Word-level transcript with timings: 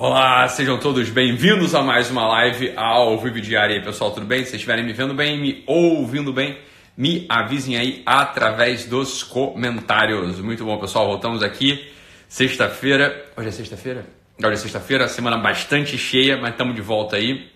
Olá, 0.00 0.46
sejam 0.46 0.78
todos 0.78 1.10
bem-vindos 1.10 1.74
a 1.74 1.82
mais 1.82 2.08
uma 2.08 2.24
live 2.24 2.72
ao 2.76 3.18
vivo 3.18 3.40
diário 3.40 3.74
aí, 3.74 3.82
pessoal, 3.82 4.12
tudo 4.12 4.24
bem? 4.24 4.44
Se 4.44 4.50
vocês 4.50 4.54
estiverem 4.54 4.84
me 4.84 4.92
vendo 4.92 5.12
bem, 5.12 5.36
me 5.40 5.64
ouvindo 5.66 6.32
bem, 6.32 6.56
me 6.96 7.26
avisem 7.28 7.76
aí 7.76 8.00
através 8.06 8.84
dos 8.84 9.24
comentários. 9.24 10.38
Muito 10.38 10.64
bom, 10.64 10.78
pessoal, 10.78 11.08
voltamos 11.08 11.42
aqui 11.42 11.90
sexta-feira. 12.28 13.26
Hoje 13.36 13.48
é 13.48 13.50
sexta-feira? 13.50 14.06
Hoje 14.40 14.52
é 14.52 14.56
sexta-feira, 14.56 15.08
semana 15.08 15.36
bastante 15.36 15.98
cheia, 15.98 16.36
mas 16.36 16.52
estamos 16.52 16.76
de 16.76 16.80
volta 16.80 17.16
aí. 17.16 17.48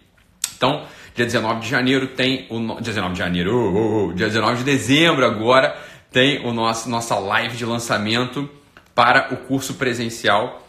Então, 0.56 0.82
dia 1.14 1.24
19 1.24 1.60
de 1.60 1.68
janeiro 1.68 2.08
tem 2.08 2.48
o. 2.50 2.58
No... 2.58 2.80
19 2.80 3.12
de 3.12 3.18
janeiro, 3.20 3.54
uh, 3.54 3.70
uh, 3.70 4.06
uh, 4.08 4.14
dia 4.14 4.26
19 4.26 4.58
de 4.58 4.64
dezembro 4.64 5.24
agora 5.24 5.76
tem 6.10 6.44
o 6.44 6.52
nosso 6.52 6.90
nossa 6.90 7.16
live 7.20 7.56
de 7.56 7.64
lançamento 7.64 8.50
para 8.96 9.32
o 9.32 9.36
curso 9.36 9.74
presencial 9.74 10.61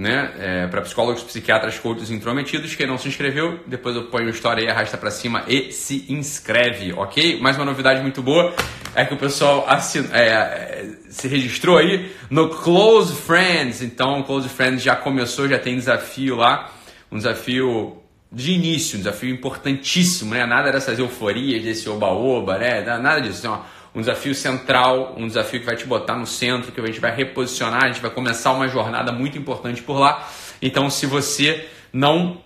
né, 0.00 0.32
é, 0.38 0.66
para 0.66 0.80
psicólogos, 0.80 1.22
psiquiatras, 1.22 1.78
coaches 1.78 2.10
intrometidos. 2.10 2.74
Quem 2.74 2.86
não 2.86 2.96
se 2.96 3.06
inscreveu, 3.06 3.60
depois 3.66 3.94
eu 3.94 4.04
ponho 4.04 4.28
a 4.28 4.30
história 4.30 4.62
aí, 4.62 4.70
arrasta 4.70 4.96
para 4.96 5.10
cima 5.10 5.44
e 5.46 5.70
se 5.72 6.06
inscreve, 6.08 6.94
ok? 6.94 7.38
Mais 7.38 7.56
uma 7.56 7.66
novidade 7.66 8.00
muito 8.00 8.22
boa 8.22 8.54
é 8.94 9.04
que 9.04 9.12
o 9.12 9.18
pessoal 9.18 9.66
assin... 9.68 10.08
é, 10.12 10.86
se 11.10 11.28
registrou 11.28 11.76
aí 11.76 12.10
no 12.30 12.48
Close 12.48 13.14
Friends. 13.14 13.82
Então, 13.82 14.22
Close 14.22 14.48
Friends 14.48 14.82
já 14.82 14.96
começou, 14.96 15.46
já 15.46 15.58
tem 15.58 15.76
desafio 15.76 16.36
lá, 16.36 16.72
um 17.12 17.18
desafio 17.18 17.98
de 18.32 18.52
início, 18.52 18.96
um 18.96 19.02
desafio 19.02 19.28
importantíssimo, 19.28 20.32
né? 20.32 20.46
Nada 20.46 20.72
dessas 20.72 20.98
euforias, 20.98 21.62
desse 21.62 21.90
oba-oba, 21.90 22.56
né? 22.56 22.80
Nada 22.80 23.20
disso. 23.20 23.46
Assim, 23.46 23.62
um 23.94 24.00
desafio 24.00 24.34
central, 24.34 25.14
um 25.16 25.26
desafio 25.26 25.60
que 25.60 25.66
vai 25.66 25.76
te 25.76 25.86
botar 25.86 26.16
no 26.16 26.26
centro, 26.26 26.70
que 26.72 26.80
a 26.80 26.86
gente 26.86 27.00
vai 27.00 27.14
reposicionar, 27.14 27.84
a 27.84 27.88
gente 27.88 28.00
vai 28.00 28.10
começar 28.10 28.52
uma 28.52 28.68
jornada 28.68 29.12
muito 29.12 29.36
importante 29.36 29.82
por 29.82 29.98
lá. 29.98 30.28
Então, 30.62 30.88
se 30.88 31.06
você 31.06 31.68
não 31.92 32.38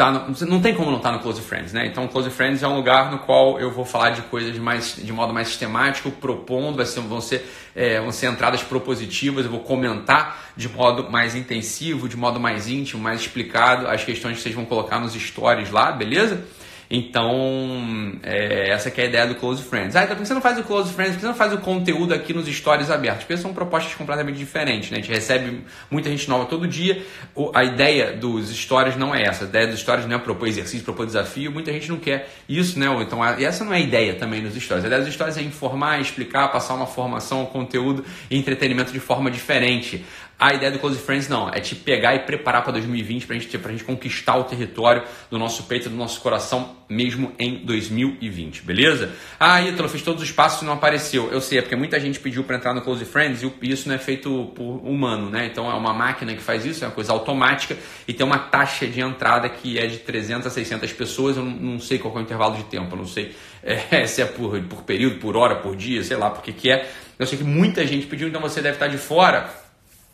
tá 0.00 0.10
no, 0.10 0.46
não 0.46 0.62
tem 0.62 0.74
como 0.74 0.90
não 0.90 0.96
estar 0.96 1.10
tá 1.10 1.16
no 1.16 1.22
Close 1.22 1.42
Friends, 1.42 1.74
né? 1.74 1.86
Então, 1.86 2.08
Close 2.08 2.30
Friends 2.30 2.62
é 2.62 2.68
um 2.68 2.74
lugar 2.74 3.10
no 3.10 3.18
qual 3.18 3.60
eu 3.60 3.70
vou 3.70 3.84
falar 3.84 4.10
de 4.10 4.22
coisas 4.22 4.56
mais, 4.58 4.96
de 4.96 5.12
modo 5.12 5.32
mais 5.32 5.48
sistemático, 5.48 6.10
propondo, 6.10 6.76
vai 6.76 6.86
ser, 6.86 7.00
vão, 7.00 7.20
ser, 7.20 7.46
é, 7.76 8.00
vão 8.00 8.10
ser 8.10 8.28
entradas 8.28 8.62
propositivas, 8.62 9.44
eu 9.44 9.50
vou 9.50 9.60
comentar 9.60 10.52
de 10.56 10.70
modo 10.70 11.10
mais 11.10 11.34
intensivo, 11.34 12.08
de 12.08 12.16
modo 12.16 12.40
mais 12.40 12.66
íntimo, 12.66 13.02
mais 13.02 13.20
explicado 13.20 13.88
as 13.88 14.02
questões 14.02 14.36
que 14.36 14.42
vocês 14.42 14.54
vão 14.54 14.64
colocar 14.64 14.98
nos 15.00 15.12
stories 15.12 15.70
lá, 15.70 15.92
beleza? 15.92 16.46
Então, 16.90 18.18
é, 18.24 18.70
essa 18.70 18.88
é 18.88 19.02
a 19.02 19.04
ideia 19.04 19.24
do 19.24 19.36
Close 19.36 19.62
Friends. 19.62 19.94
Ah, 19.94 20.02
então 20.02 20.16
por 20.16 20.22
que 20.22 20.26
você 20.26 20.34
não 20.34 20.40
faz 20.40 20.58
o 20.58 20.64
Close 20.64 20.92
Friends? 20.92 21.12
Por 21.12 21.16
que 21.18 21.20
você 21.20 21.28
não 21.28 21.36
faz 21.36 21.52
o 21.52 21.58
conteúdo 21.58 22.12
aqui 22.12 22.34
nos 22.34 22.48
stories 22.48 22.90
abertos? 22.90 23.24
Porque 23.24 23.36
são 23.36 23.54
propostas 23.54 23.94
completamente 23.94 24.36
diferentes, 24.36 24.90
né? 24.90 24.98
A 24.98 25.00
gente 25.00 25.12
recebe 25.12 25.60
muita 25.88 26.10
gente 26.10 26.28
nova 26.28 26.46
todo 26.46 26.66
dia. 26.66 27.00
O, 27.32 27.52
a 27.54 27.62
ideia 27.62 28.12
dos 28.12 28.50
stories 28.50 28.96
não 28.96 29.14
é 29.14 29.22
essa. 29.22 29.44
A 29.44 29.46
ideia 29.46 29.68
dos 29.68 29.78
stories 29.78 30.04
não 30.06 30.16
é 30.16 30.18
propor 30.18 30.48
exercício, 30.48 30.84
propor 30.84 31.06
desafio. 31.06 31.52
Muita 31.52 31.72
gente 31.72 31.88
não 31.88 31.96
quer 31.96 32.28
isso, 32.48 32.76
né? 32.76 32.86
Então, 33.00 33.22
a, 33.22 33.40
essa 33.40 33.64
não 33.64 33.72
é 33.72 33.76
a 33.76 33.80
ideia 33.80 34.14
também 34.14 34.42
dos 34.42 34.60
stories. 34.60 34.82
A 34.82 34.88
ideia 34.88 35.02
dos 35.02 35.14
stories 35.14 35.36
é 35.36 35.42
informar, 35.42 36.00
explicar, 36.00 36.48
passar 36.48 36.74
uma 36.74 36.86
formação, 36.86 37.42
um 37.42 37.46
conteúdo 37.46 38.04
e 38.28 38.36
entretenimento 38.36 38.92
de 38.92 38.98
forma 38.98 39.30
diferente. 39.30 40.04
A 40.40 40.54
ideia 40.54 40.72
do 40.72 40.78
Close 40.78 40.98
Friends 40.98 41.28
não, 41.28 41.50
é 41.50 41.60
te 41.60 41.74
pegar 41.74 42.14
e 42.14 42.20
preparar 42.20 42.62
para 42.62 42.72
2020 42.72 43.26
para 43.26 43.38
gente, 43.38 43.54
a 43.54 43.70
gente 43.70 43.84
conquistar 43.84 44.36
o 44.36 44.44
território 44.44 45.02
do 45.30 45.38
nosso 45.38 45.64
peito, 45.64 45.90
do 45.90 45.94
nosso 45.94 46.18
coração, 46.22 46.76
mesmo 46.88 47.34
em 47.38 47.62
2020, 47.62 48.62
beleza? 48.62 49.12
Ah, 49.38 49.60
Ítalo, 49.60 49.86
fiz 49.86 50.00
todos 50.00 50.22
os 50.22 50.32
passos 50.32 50.62
e 50.62 50.64
não 50.64 50.72
apareceu. 50.72 51.30
Eu 51.30 51.42
sei, 51.42 51.58
é 51.58 51.60
porque 51.60 51.76
muita 51.76 52.00
gente 52.00 52.18
pediu 52.18 52.42
para 52.42 52.56
entrar 52.56 52.72
no 52.72 52.80
Close 52.80 53.04
Friends 53.04 53.42
e 53.42 53.70
isso 53.70 53.86
não 53.86 53.94
é 53.94 53.98
feito 53.98 54.50
por 54.54 54.80
humano, 54.82 55.28
né? 55.28 55.44
Então 55.44 55.70
é 55.70 55.74
uma 55.74 55.92
máquina 55.92 56.34
que 56.34 56.40
faz 56.40 56.64
isso, 56.64 56.82
é 56.84 56.86
uma 56.86 56.94
coisa 56.94 57.12
automática 57.12 57.76
e 58.08 58.14
tem 58.14 58.24
uma 58.24 58.38
taxa 58.38 58.86
de 58.86 58.98
entrada 58.98 59.46
que 59.46 59.78
é 59.78 59.86
de 59.86 59.98
300 59.98 60.46
a 60.46 60.50
600 60.50 60.90
pessoas. 60.94 61.36
Eu 61.36 61.44
não, 61.44 61.52
não 61.52 61.78
sei 61.78 61.98
qual 61.98 62.14
é 62.14 62.18
o 62.18 62.22
intervalo 62.22 62.56
de 62.56 62.64
tempo, 62.64 62.94
eu 62.94 62.98
não 62.98 63.06
sei 63.06 63.36
é, 63.62 64.06
se 64.08 64.22
é 64.22 64.24
por, 64.24 64.58
por 64.62 64.84
período, 64.84 65.16
por 65.16 65.36
hora, 65.36 65.56
por 65.56 65.76
dia, 65.76 66.02
sei 66.02 66.16
lá, 66.16 66.30
porque 66.30 66.50
que 66.50 66.70
é. 66.70 66.90
Eu 67.18 67.26
sei 67.26 67.36
que 67.36 67.44
muita 67.44 67.86
gente 67.86 68.06
pediu, 68.06 68.26
então 68.26 68.40
você 68.40 68.62
deve 68.62 68.76
estar 68.76 68.86
de 68.86 68.96
fora 68.96 69.59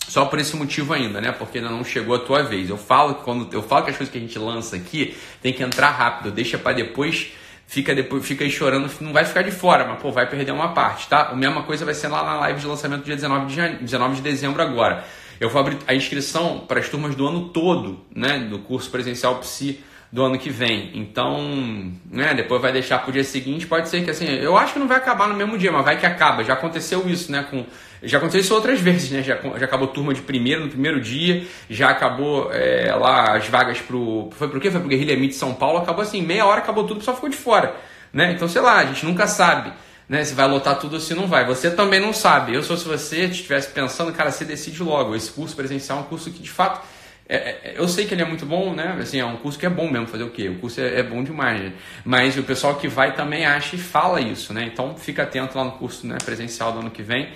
só 0.08 0.24
por 0.24 0.38
esse 0.38 0.54
motivo 0.56 0.92
ainda, 0.92 1.20
né? 1.20 1.32
Porque 1.32 1.58
ainda 1.58 1.70
não 1.70 1.84
chegou 1.84 2.14
a 2.14 2.18
tua 2.18 2.42
vez. 2.42 2.70
Eu 2.70 2.76
falo 2.76 3.16
que 3.16 3.24
quando 3.24 3.52
eu 3.52 3.62
falo 3.62 3.84
que 3.84 3.90
as 3.90 3.96
coisas 3.96 4.12
que 4.12 4.18
a 4.18 4.20
gente 4.20 4.38
lança 4.38 4.76
aqui 4.76 5.16
tem 5.42 5.52
que 5.52 5.62
entrar 5.62 5.90
rápido, 5.90 6.30
deixa 6.30 6.56
para 6.56 6.72
depois, 6.72 7.32
fica 7.66 7.94
depois, 7.94 8.24
fica 8.24 8.44
aí 8.44 8.50
chorando, 8.50 8.90
não 9.00 9.12
vai 9.12 9.24
ficar 9.24 9.42
de 9.42 9.50
fora, 9.50 9.84
mas 9.84 10.00
pô, 10.00 10.12
vai 10.12 10.28
perder 10.28 10.52
uma 10.52 10.72
parte, 10.72 11.08
tá? 11.08 11.28
A 11.28 11.34
mesma 11.34 11.64
coisa 11.64 11.84
vai 11.84 11.94
ser 11.94 12.08
lá 12.08 12.24
na 12.24 12.36
live 12.36 12.60
de 12.60 12.66
lançamento 12.66 13.04
dia 13.04 13.16
19 13.16 13.46
de, 13.46 13.54
jane... 13.54 13.76
19 13.78 14.16
de 14.16 14.22
dezembro 14.22 14.62
agora. 14.62 15.04
Eu 15.40 15.50
vou 15.50 15.60
abrir 15.60 15.78
a 15.86 15.94
inscrição 15.94 16.60
para 16.60 16.80
as 16.80 16.88
turmas 16.88 17.14
do 17.14 17.26
ano 17.26 17.48
todo, 17.48 18.00
né, 18.14 18.38
do 18.38 18.60
curso 18.60 18.90
presencial 18.90 19.38
Psi 19.40 19.80
do 20.10 20.22
ano 20.22 20.38
que 20.38 20.48
vem. 20.48 20.92
Então, 20.94 21.92
né, 22.10 22.32
depois 22.32 22.62
vai 22.62 22.72
deixar 22.72 23.00
para 23.00 23.10
o 23.10 23.12
dia 23.12 23.24
seguinte, 23.24 23.66
pode 23.66 23.88
ser 23.88 24.02
que 24.04 24.10
assim, 24.10 24.26
eu 24.26 24.56
acho 24.56 24.72
que 24.72 24.78
não 24.78 24.86
vai 24.86 24.96
acabar 24.96 25.28
no 25.28 25.34
mesmo 25.34 25.58
dia, 25.58 25.70
mas 25.70 25.84
vai 25.84 25.98
que 25.98 26.06
acaba. 26.06 26.44
Já 26.44 26.54
aconteceu 26.54 27.06
isso, 27.08 27.30
né, 27.30 27.44
com 27.50 27.66
já 28.06 28.18
aconteceu 28.18 28.40
isso 28.40 28.54
outras 28.54 28.80
vezes, 28.80 29.10
né? 29.10 29.22
Já, 29.22 29.36
já 29.36 29.66
acabou 29.66 29.88
turma 29.88 30.14
de 30.14 30.22
primeiro 30.22 30.62
no 30.64 30.68
primeiro 30.68 31.00
dia, 31.00 31.44
já 31.68 31.90
acabou 31.90 32.50
é, 32.52 32.94
lá 32.94 33.36
as 33.36 33.46
vagas 33.48 33.80
pro. 33.80 34.30
Foi 34.32 34.48
pro 34.48 34.60
quê? 34.60 34.70
Foi 34.70 34.80
pro 34.80 34.88
Guerrilha 34.88 35.16
Meet 35.16 35.32
São 35.32 35.54
Paulo, 35.54 35.78
acabou 35.78 36.02
assim, 36.02 36.22
meia 36.22 36.46
hora 36.46 36.60
acabou 36.60 36.84
tudo, 36.84 37.02
só 37.02 37.14
ficou 37.14 37.28
de 37.28 37.36
fora. 37.36 37.74
Né? 38.12 38.32
Então, 38.32 38.48
sei 38.48 38.62
lá, 38.62 38.78
a 38.78 38.84
gente 38.86 39.04
nunca 39.04 39.26
sabe 39.26 39.72
né, 40.08 40.24
se 40.24 40.34
vai 40.34 40.48
lotar 40.48 40.78
tudo 40.78 40.94
ou 40.94 41.00
se 41.00 41.14
não 41.14 41.26
vai. 41.26 41.44
Você 41.44 41.70
também 41.70 42.00
não 42.00 42.12
sabe. 42.12 42.54
Eu, 42.54 42.62
se 42.62 42.68
fosse 42.68 42.86
você, 42.86 43.24
estivesse 43.24 43.68
pensando, 43.70 44.12
cara, 44.12 44.30
você 44.30 44.44
decide 44.44 44.82
logo. 44.82 45.14
Esse 45.14 45.30
curso 45.30 45.54
presencial 45.54 45.98
é 45.98 46.00
um 46.02 46.04
curso 46.04 46.30
que 46.30 46.42
de 46.42 46.50
fato 46.50 46.80
é, 47.28 47.36
é, 47.36 47.74
eu 47.76 47.88
sei 47.88 48.06
que 48.06 48.14
ele 48.14 48.22
é 48.22 48.24
muito 48.24 48.46
bom, 48.46 48.72
né? 48.72 48.96
Assim, 49.00 49.18
é 49.18 49.24
um 49.24 49.36
curso 49.36 49.58
que 49.58 49.66
é 49.66 49.68
bom 49.68 49.90
mesmo 49.90 50.06
fazer 50.06 50.22
o 50.22 50.30
quê? 50.30 50.48
O 50.48 50.58
curso 50.58 50.80
é, 50.80 51.00
é, 51.00 51.02
bom 51.02 51.24
demais, 51.24 51.60
né? 51.60 51.72
mas 52.04 52.36
o 52.38 52.42
pessoal 52.42 52.76
que 52.76 52.86
vai 52.86 53.14
também 53.14 53.44
acha 53.44 53.74
e 53.74 53.78
fala 53.78 54.20
isso, 54.20 54.52
né? 54.52 54.64
Então 54.72 54.96
fica 54.96 55.24
atento 55.24 55.58
lá 55.58 55.64
no 55.64 55.72
curso 55.72 56.06
né, 56.06 56.16
presencial 56.24 56.72
do 56.72 56.78
ano 56.78 56.90
que 56.90 57.02
vem. 57.02 57.28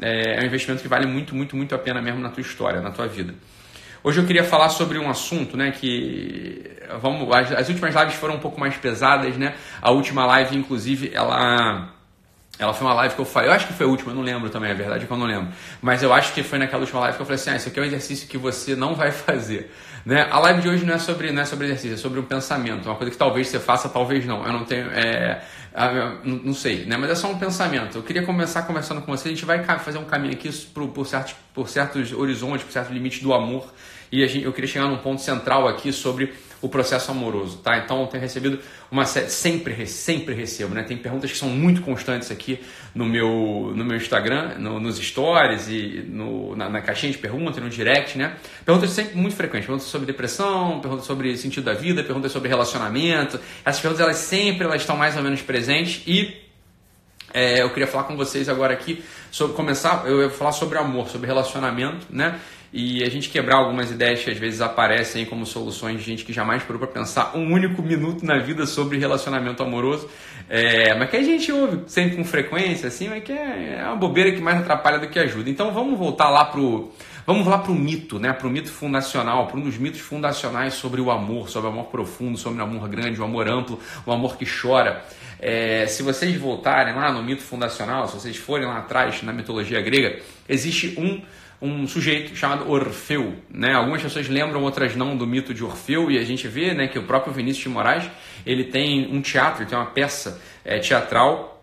É, 0.00 0.38
é 0.38 0.42
um 0.42 0.46
investimento 0.46 0.82
que 0.82 0.88
vale 0.88 1.06
muito, 1.06 1.34
muito, 1.34 1.56
muito 1.56 1.74
a 1.74 1.78
pena 1.78 2.02
mesmo 2.02 2.20
na 2.20 2.30
tua 2.30 2.40
história, 2.40 2.80
na 2.80 2.90
tua 2.90 3.06
vida. 3.06 3.34
Hoje 4.02 4.20
eu 4.20 4.26
queria 4.26 4.44
falar 4.44 4.68
sobre 4.68 4.98
um 4.98 5.10
assunto, 5.10 5.56
né, 5.56 5.72
que 5.72 6.62
vamos, 7.00 7.34
as, 7.34 7.52
as 7.52 7.68
últimas 7.68 7.94
lives 7.94 8.14
foram 8.14 8.36
um 8.36 8.38
pouco 8.38 8.60
mais 8.60 8.76
pesadas, 8.76 9.36
né? 9.36 9.54
A 9.82 9.90
última 9.90 10.24
live, 10.26 10.56
inclusive, 10.56 11.10
ela 11.12 11.92
ela 12.58 12.72
foi 12.72 12.86
uma 12.86 12.94
live 12.94 13.14
que 13.14 13.20
eu 13.20 13.24
falei, 13.24 13.50
eu 13.50 13.52
acho 13.52 13.66
que 13.66 13.74
foi 13.74 13.84
a 13.84 13.88
última, 13.88 14.12
eu 14.12 14.16
não 14.16 14.22
lembro 14.22 14.48
também, 14.48 14.70
a 14.70 14.74
verdade 14.74 15.04
é 15.04 15.06
que 15.06 15.12
eu 15.12 15.16
não 15.16 15.26
lembro. 15.26 15.48
Mas 15.82 16.02
eu 16.02 16.12
acho 16.12 16.32
que 16.32 16.42
foi 16.42 16.58
naquela 16.58 16.80
última 16.80 17.00
live 17.00 17.16
que 17.16 17.22
eu 17.22 17.26
falei 17.26 17.40
assim, 17.40 17.50
ah, 17.50 17.56
isso 17.56 17.68
aqui 17.68 17.78
é 17.78 17.82
um 17.82 17.84
exercício 17.84 18.26
que 18.28 18.38
você 18.38 18.74
não 18.74 18.94
vai 18.94 19.10
fazer. 19.12 19.70
Né? 20.06 20.26
A 20.30 20.38
live 20.38 20.62
de 20.62 20.68
hoje 20.68 20.86
não 20.86 20.94
é 20.94 20.98
sobre, 20.98 21.30
não 21.32 21.42
é 21.42 21.44
sobre 21.44 21.66
exercício, 21.66 21.94
é 21.94 21.98
sobre 21.98 22.18
um 22.18 22.22
pensamento, 22.22 22.86
uma 22.86 22.94
coisa 22.94 23.10
que 23.10 23.18
talvez 23.18 23.48
você 23.48 23.60
faça, 23.60 23.88
talvez 23.90 24.24
não. 24.24 24.46
Eu 24.46 24.52
não 24.52 24.64
tenho, 24.64 24.88
é, 24.90 25.42
não 26.24 26.54
sei, 26.54 26.86
né? 26.86 26.96
Mas 26.96 27.10
é 27.10 27.14
só 27.14 27.30
um 27.30 27.38
pensamento. 27.38 27.98
Eu 27.98 28.02
queria 28.02 28.24
começar 28.24 28.62
conversando 28.62 29.02
com 29.02 29.14
você, 29.14 29.28
a 29.28 29.30
gente 29.30 29.44
vai 29.44 29.62
fazer 29.78 29.98
um 29.98 30.04
caminho 30.04 30.32
aqui 30.32 30.50
por, 30.72 30.88
por, 30.88 31.06
certos, 31.06 31.34
por 31.52 31.68
certos 31.68 32.12
horizontes, 32.12 32.64
por 32.64 32.72
certos 32.72 32.92
limites 32.92 33.22
do 33.22 33.34
amor. 33.34 33.72
E 34.10 34.26
gente, 34.26 34.44
eu 34.44 34.52
queria 34.52 34.68
chegar 34.68 34.86
num 34.86 34.96
ponto 34.96 35.20
central 35.20 35.68
aqui 35.68 35.92
sobre 35.92 36.32
o 36.66 36.68
processo 36.68 37.10
amoroso, 37.10 37.58
tá? 37.58 37.78
Então 37.78 38.00
eu 38.02 38.06
tenho 38.08 38.20
recebido 38.20 38.58
uma 38.90 39.04
série, 39.04 39.30
sempre, 39.30 39.86
sempre 39.86 40.34
recebo, 40.34 40.74
né? 40.74 40.82
Tem 40.82 40.96
perguntas 40.96 41.30
que 41.30 41.38
são 41.38 41.48
muito 41.48 41.80
constantes 41.82 42.30
aqui 42.30 42.60
no 42.94 43.06
meu, 43.06 43.72
no 43.74 43.84
meu 43.84 43.96
Instagram, 43.96 44.58
no, 44.58 44.80
nos 44.80 44.98
stories 44.98 45.68
e 45.68 46.04
no, 46.08 46.54
na, 46.56 46.68
na, 46.68 46.82
caixinha 46.82 47.12
de 47.12 47.18
perguntas, 47.18 47.62
no 47.62 47.70
direct, 47.70 48.18
né? 48.18 48.36
Perguntas 48.64 48.90
sempre 48.90 49.16
muito 49.16 49.36
frequentes, 49.36 49.66
perguntas 49.66 49.88
sobre 49.88 50.06
depressão, 50.06 50.80
perguntas 50.80 51.06
sobre 51.06 51.36
sentido 51.36 51.64
da 51.64 51.74
vida, 51.74 52.02
perguntas 52.02 52.32
sobre 52.32 52.48
relacionamento. 52.48 53.40
Essas 53.64 53.80
perguntas 53.80 54.04
elas 54.04 54.16
sempre 54.16 54.64
elas 54.64 54.82
estão 54.82 54.96
mais 54.96 55.16
ou 55.16 55.22
menos 55.22 55.42
presentes 55.42 56.02
e 56.06 56.46
é, 57.32 57.62
eu 57.62 57.70
queria 57.70 57.86
falar 57.86 58.04
com 58.04 58.16
vocês 58.16 58.48
agora 58.48 58.72
aqui 58.72 59.04
sobre 59.30 59.54
começar, 59.54 60.04
eu 60.06 60.22
ia 60.22 60.30
falar 60.30 60.52
sobre 60.52 60.78
amor, 60.78 61.08
sobre 61.08 61.26
relacionamento, 61.26 62.06
né? 62.08 62.40
E 62.72 63.02
a 63.02 63.10
gente 63.10 63.28
quebrar 63.28 63.56
algumas 63.56 63.90
ideias 63.90 64.22
que 64.22 64.30
às 64.30 64.38
vezes 64.38 64.60
aparecem 64.60 65.24
como 65.24 65.46
soluções 65.46 65.98
de 65.98 66.04
gente 66.04 66.24
que 66.24 66.32
jamais 66.32 66.62
parou 66.62 66.78
para 66.78 66.88
pensar 66.88 67.36
um 67.36 67.52
único 67.52 67.82
minuto 67.82 68.24
na 68.24 68.38
vida 68.38 68.66
sobre 68.66 68.98
relacionamento 68.98 69.62
amoroso, 69.62 70.08
é, 70.48 70.94
mas 70.94 71.10
que 71.10 71.16
a 71.16 71.22
gente 71.22 71.50
ouve 71.52 71.80
sempre 71.86 72.16
com 72.16 72.24
frequência, 72.24 72.88
assim, 72.88 73.08
mas 73.08 73.22
que 73.22 73.32
é, 73.32 73.78
é 73.80 73.84
uma 73.84 73.96
bobeira 73.96 74.32
que 74.32 74.40
mais 74.40 74.58
atrapalha 74.58 74.98
do 74.98 75.08
que 75.08 75.18
ajuda. 75.18 75.48
Então 75.48 75.72
vamos 75.72 75.98
voltar 75.98 76.28
lá 76.30 76.44
pro 76.44 76.92
Vamos 77.26 77.44
lá 77.48 77.58
para 77.58 77.72
o 77.72 77.74
mito, 77.74 78.20
né? 78.20 78.32
para 78.32 78.46
o 78.46 78.50
mito 78.50 78.70
fundacional, 78.70 79.48
para 79.48 79.58
um 79.58 79.60
dos 79.60 79.76
mitos 79.76 79.98
fundacionais 79.98 80.74
sobre 80.74 81.00
o 81.00 81.10
amor, 81.10 81.48
sobre 81.48 81.68
o 81.68 81.72
amor 81.72 81.86
profundo, 81.86 82.38
sobre 82.38 82.60
o 82.60 82.62
amor 82.62 82.88
grande, 82.88 83.20
o 83.20 83.24
amor 83.24 83.48
amplo, 83.48 83.80
o 84.06 84.12
amor 84.12 84.36
que 84.36 84.46
chora. 84.46 85.04
É, 85.40 85.88
se 85.88 86.04
vocês 86.04 86.36
voltarem 86.36 86.94
lá 86.94 87.10
no 87.12 87.24
mito 87.24 87.42
fundacional, 87.42 88.06
se 88.06 88.14
vocês 88.14 88.36
forem 88.36 88.64
lá 88.64 88.78
atrás 88.78 89.24
na 89.24 89.32
mitologia 89.32 89.80
grega, 89.80 90.20
existe 90.48 90.94
um 91.00 91.20
um 91.60 91.86
sujeito 91.86 92.34
chamado 92.36 92.70
Orfeu. 92.70 93.34
Né? 93.50 93.72
Algumas 93.72 94.02
pessoas 94.02 94.28
lembram, 94.28 94.62
outras 94.62 94.94
não, 94.94 95.16
do 95.16 95.26
mito 95.26 95.54
de 95.54 95.64
Orfeu, 95.64 96.10
e 96.10 96.18
a 96.18 96.24
gente 96.24 96.46
vê 96.48 96.74
né, 96.74 96.86
que 96.88 96.98
o 96.98 97.04
próprio 97.04 97.32
Vinícius 97.32 97.64
de 97.64 97.68
Moraes 97.68 98.10
ele 98.44 98.64
tem 98.64 99.08
um 99.12 99.20
teatro, 99.20 99.62
ele 99.62 99.70
tem 99.70 99.78
uma 99.78 99.90
peça 99.90 100.40
é, 100.64 100.78
teatral 100.78 101.55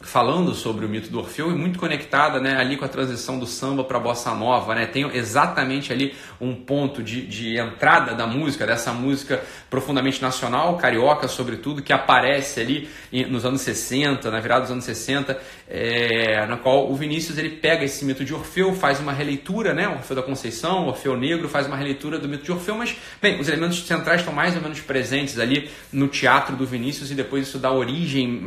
falando 0.00 0.54
sobre 0.54 0.86
o 0.86 0.88
mito 0.88 1.10
do 1.10 1.18
Orfeu 1.18 1.50
e 1.50 1.54
muito 1.54 1.76
conectada 1.76 2.38
né, 2.38 2.56
ali 2.56 2.76
com 2.76 2.84
a 2.84 2.88
transição 2.88 3.36
do 3.36 3.46
samba 3.46 3.82
para 3.82 3.98
a 3.98 4.00
bossa 4.00 4.32
nova. 4.32 4.72
Né? 4.74 4.86
Tem 4.86 5.04
exatamente 5.16 5.92
ali 5.92 6.14
um 6.40 6.54
ponto 6.54 7.02
de, 7.02 7.26
de 7.26 7.58
entrada 7.58 8.14
da 8.14 8.24
música, 8.24 8.64
dessa 8.64 8.92
música 8.92 9.42
profundamente 9.68 10.22
nacional, 10.22 10.76
carioca 10.76 11.26
sobretudo, 11.26 11.82
que 11.82 11.92
aparece 11.92 12.60
ali 12.60 12.88
nos 13.28 13.44
anos 13.44 13.60
60, 13.62 14.30
na 14.30 14.38
virada 14.38 14.62
dos 14.62 14.70
anos 14.70 14.84
60, 14.84 15.36
é, 15.68 16.46
na 16.46 16.56
qual 16.56 16.90
o 16.90 16.94
Vinícius 16.94 17.36
ele 17.36 17.50
pega 17.50 17.84
esse 17.84 18.04
mito 18.04 18.24
de 18.24 18.32
Orfeu, 18.32 18.74
faz 18.74 19.00
uma 19.00 19.12
releitura, 19.12 19.74
né, 19.74 19.88
Orfeu 19.88 20.14
da 20.14 20.22
Conceição, 20.22 20.86
Orfeu 20.86 21.16
Negro, 21.16 21.48
faz 21.48 21.66
uma 21.66 21.76
releitura 21.76 22.18
do 22.18 22.28
mito 22.28 22.44
de 22.44 22.52
Orfeu, 22.52 22.76
mas, 22.76 22.96
bem, 23.20 23.40
os 23.40 23.48
elementos 23.48 23.84
centrais 23.84 24.20
estão 24.20 24.32
mais 24.32 24.54
ou 24.54 24.62
menos 24.62 24.80
presentes 24.80 25.38
ali 25.40 25.68
no 25.92 26.06
teatro 26.06 26.54
do 26.54 26.64
Vinícius 26.64 27.10
e 27.10 27.14
depois 27.14 27.48
isso 27.48 27.58
dá 27.58 27.72
origem, 27.72 28.46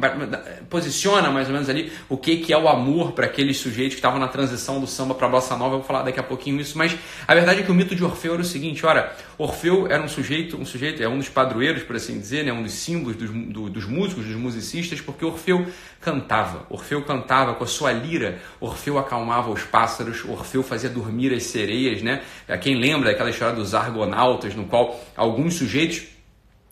posiciona 0.69 1.29
mais 1.29 1.40
mais 1.41 1.47
ou 1.47 1.53
menos 1.53 1.69
ali 1.69 1.91
o 2.07 2.17
que, 2.17 2.37
que 2.37 2.53
é 2.53 2.57
o 2.57 2.67
amor 2.67 3.13
para 3.13 3.25
aqueles 3.25 3.57
sujeitos 3.57 3.93
que 3.93 3.99
estavam 3.99 4.19
na 4.19 4.27
transição 4.27 4.79
do 4.79 4.87
samba 4.87 5.15
para 5.15 5.27
a 5.27 5.29
bossa 5.29 5.55
nova. 5.57 5.75
Eu 5.75 5.79
vou 5.79 5.87
falar 5.87 6.03
daqui 6.03 6.19
a 6.19 6.23
pouquinho 6.23 6.59
isso, 6.61 6.77
mas 6.77 6.95
a 7.27 7.33
verdade 7.33 7.61
é 7.61 7.63
que 7.63 7.71
o 7.71 7.73
mito 7.73 7.95
de 7.95 8.03
Orfeu 8.03 8.33
era 8.33 8.41
o 8.41 8.45
seguinte: 8.45 8.85
ora, 8.85 9.15
Orfeu 9.37 9.87
era 9.87 10.01
um 10.01 10.07
sujeito, 10.07 10.57
um 10.57 10.65
sujeito, 10.65 11.01
é 11.01 11.07
um 11.07 11.17
dos 11.17 11.29
padroeiros, 11.29 11.83
por 11.83 11.95
assim 11.95 12.19
dizer, 12.19 12.45
né, 12.45 12.53
um 12.53 12.63
dos 12.63 12.73
símbolos 12.73 13.15
dos, 13.15 13.29
do, 13.29 13.69
dos 13.69 13.85
músicos, 13.85 14.25
dos 14.25 14.35
musicistas, 14.35 15.01
porque 15.01 15.25
Orfeu 15.25 15.65
cantava. 15.99 16.65
Orfeu 16.69 17.03
cantava 17.03 17.53
com 17.55 17.63
a 17.63 17.67
sua 17.67 17.91
lira, 17.91 18.39
Orfeu 18.59 18.97
acalmava 18.97 19.49
os 19.49 19.63
pássaros, 19.63 20.23
Orfeu 20.25 20.63
fazia 20.63 20.89
dormir 20.89 21.33
as 21.33 21.43
sereias, 21.43 22.01
né? 22.01 22.21
Quem 22.61 22.79
lembra 22.79 23.11
daquela 23.11 23.29
história 23.29 23.55
dos 23.55 23.73
argonautas, 23.73 24.55
no 24.55 24.65
qual 24.65 24.99
alguns 25.15 25.55
sujeitos 25.55 26.03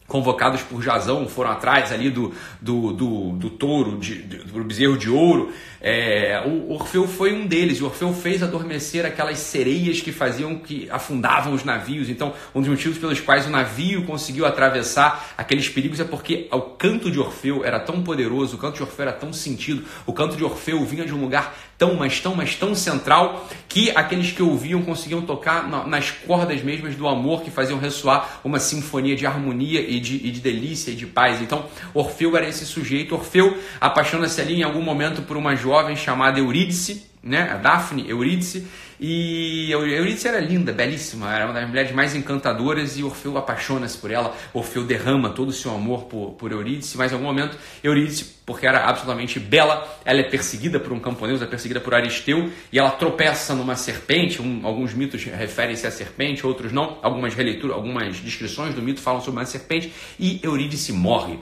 convocados 0.10 0.62
por 0.64 0.82
Jazão, 0.82 1.28
foram 1.30 1.52
atrás 1.52 1.94
ali 1.94 2.10
do, 2.10 2.34
do, 2.60 2.92
do, 2.92 3.32
do 3.34 3.50
touro, 3.52 3.98
de, 3.98 4.16
do 4.16 4.64
bezerro 4.66 4.98
de 4.98 5.10
ouro. 5.10 5.54
É, 5.80 6.44
o 6.46 6.74
Orfeu 6.74 7.08
foi 7.08 7.32
um 7.32 7.48
deles, 7.48 7.78
e 7.78 7.84
Orfeu 7.84 8.14
fez 8.14 8.44
adormecer 8.44 9.06
aquelas 9.06 9.38
sereias 9.38 10.02
que 10.02 10.12
faziam 10.12 10.58
que 10.58 10.90
afundavam 10.90 11.54
os 11.54 11.64
navios. 11.64 12.10
Então, 12.10 12.34
um 12.54 12.60
dos 12.60 12.70
motivos 12.70 12.98
pelos 12.98 13.22
quais 13.22 13.46
o 13.46 13.50
navio 13.50 14.04
conseguiu 14.04 14.46
atravessar 14.46 15.34
aqueles 15.38 15.70
perigos 15.70 16.00
é 16.00 16.04
porque 16.04 16.50
o 16.52 16.60
canto 16.60 17.10
de 17.10 17.20
Orfeu 17.20 17.64
era 17.64 17.80
tão 17.80 18.02
poderoso, 18.02 18.56
o 18.56 18.60
canto 18.60 18.76
de 18.76 18.84
Orfeu 18.84 19.04
era 19.04 19.14
tão 19.14 19.32
sentido, 19.32 19.86
o 20.06 20.12
canto 20.12 20.36
de 20.36 20.44
Orfeu 20.44 20.84
vinha 20.84 21.06
de 21.06 21.14
um 21.14 21.22
lugar 21.22 21.56
tão, 21.78 21.96
mas 21.96 22.20
tão, 22.20 22.36
mas 22.36 22.56
tão 22.56 22.76
central 22.76 23.48
que 23.70 23.90
aqueles 23.92 24.32
que 24.32 24.44
ouviam 24.44 24.82
conseguiam 24.82 25.22
tocar 25.22 25.88
nas 25.88 26.12
cordas 26.12 26.62
mesmas 26.62 26.96
do 26.96 27.08
amor 27.08 27.42
que 27.42 27.50
faziam 27.50 27.80
ressoar 27.80 28.42
uma 28.44 28.60
sinfonia 28.60 29.16
de 29.16 29.26
harmonia 29.26 29.80
e 29.80 29.99
de, 30.00 30.16
e 30.16 30.32
de 30.32 30.40
delícia 30.40 30.92
e 30.92 30.96
de 30.96 31.06
paz. 31.06 31.42
Então, 31.42 31.66
Orfeu 31.94 32.36
era 32.38 32.48
esse 32.48 32.66
sujeito. 32.66 33.16
Orfeu 33.16 33.58
apaixona-se 33.80 34.40
ali 34.40 34.56
em 34.56 34.64
algum 34.64 34.82
momento 34.82 35.22
por 35.24 35.38
uma 35.38 35.56
jovem 35.56 35.96
chamada 35.96 36.40
Eurídice, 36.40 37.09
né? 37.22 37.50
a 37.52 37.58
Daphne 37.58 38.10
Eurídice, 38.10 38.68
e 39.02 39.72
Eurídice 39.72 40.28
era 40.28 40.42
linda, 40.42 40.74
belíssima, 40.74 41.34
era 41.34 41.46
uma 41.46 41.54
das 41.54 41.66
mulheres 41.70 41.94
mais 41.94 42.14
encantadoras 42.14 42.98
e 42.98 43.04
Orfeu 43.04 43.38
apaixona-se 43.38 43.98
por 43.98 44.12
ela. 44.12 44.36
Orfeu 44.54 44.84
derrama 44.84 45.30
todo 45.30 45.50
o 45.50 45.54
seu 45.54 45.74
amor 45.74 46.04
por, 46.04 46.32
por 46.32 46.52
Eurídice, 46.52 46.98
mas 46.98 47.10
em 47.10 47.16
algum 47.16 47.28
momento 47.28 47.58
Eurídice, 47.82 48.26
porque 48.46 48.68
era 48.68 48.90
absolutamente 48.90 49.40
bela, 49.40 49.88
ela 50.04 50.20
é 50.20 50.24
perseguida 50.24 50.82
por 50.82 50.92
um 50.92 51.00
camponês, 51.00 51.42
é 51.42 51.46
perseguida 51.46 51.80
por 51.80 51.94
Aristeu 51.96 52.52
e 52.74 52.78
ela 52.78 52.92
tropeça 52.92 53.56
numa 53.56 53.78
serpente. 53.78 54.42
Um, 54.42 54.66
alguns 54.66 54.94
mitos 54.94 55.24
referem-se 55.24 55.88
à 55.88 55.92
serpente, 55.92 56.46
outros 56.46 56.74
não. 56.74 57.00
Algumas 57.02 57.34
releituras, 57.34 57.78
algumas 57.78 58.18
descrições 58.18 58.76
do 58.76 58.82
mito 58.82 59.00
falam 59.00 59.22
sobre 59.22 59.40
uma 59.40 59.46
serpente 59.46 59.94
e 60.20 60.42
Eurídice 60.44 60.92
morre. 60.92 61.40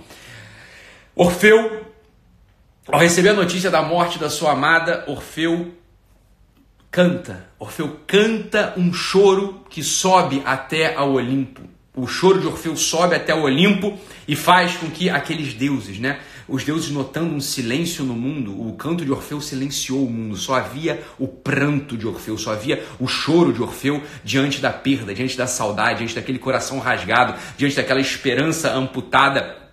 Orfeu, 1.15 1.86
ao 2.89 2.99
receber 2.99 3.29
a 3.29 3.33
notícia 3.33 3.69
da 3.69 3.81
morte 3.81 4.17
da 4.17 4.29
sua 4.29 4.53
amada, 4.53 5.03
Orfeu 5.07 5.73
canta. 6.89 7.49
Orfeu 7.59 7.99
canta 8.07 8.73
um 8.77 8.93
choro 8.93 9.65
que 9.69 9.83
sobe 9.83 10.41
até 10.45 10.95
ao 10.95 11.13
Olimpo. 11.13 11.63
O 11.93 12.07
choro 12.07 12.39
de 12.39 12.47
Orfeu 12.47 12.77
sobe 12.77 13.15
até 13.15 13.33
o 13.35 13.41
Olimpo 13.41 13.97
e 14.27 14.35
faz 14.35 14.77
com 14.77 14.89
que 14.89 15.09
aqueles 15.09 15.53
deuses, 15.53 15.99
né, 15.99 16.19
os 16.47 16.63
deuses 16.63 16.89
notando 16.91 17.33
um 17.33 17.41
silêncio 17.41 18.05
no 18.05 18.13
mundo, 18.13 18.67
o 18.67 18.73
canto 18.73 19.03
de 19.03 19.11
Orfeu 19.11 19.41
silenciou 19.41 20.05
o 20.05 20.09
mundo, 20.09 20.37
só 20.37 20.55
havia 20.55 21.03
o 21.19 21.27
pranto 21.27 21.97
de 21.97 22.07
Orfeu, 22.07 22.37
só 22.37 22.53
havia 22.53 22.85
o 22.99 23.07
choro 23.07 23.51
de 23.51 23.61
Orfeu 23.61 24.01
diante 24.23 24.61
da 24.61 24.71
perda, 24.71 25.13
diante 25.13 25.35
da 25.35 25.47
saudade, 25.47 25.97
diante 25.97 26.15
daquele 26.15 26.39
coração 26.39 26.79
rasgado, 26.79 27.33
diante 27.57 27.75
daquela 27.75 27.99
esperança 27.99 28.71
amputada 28.71 29.66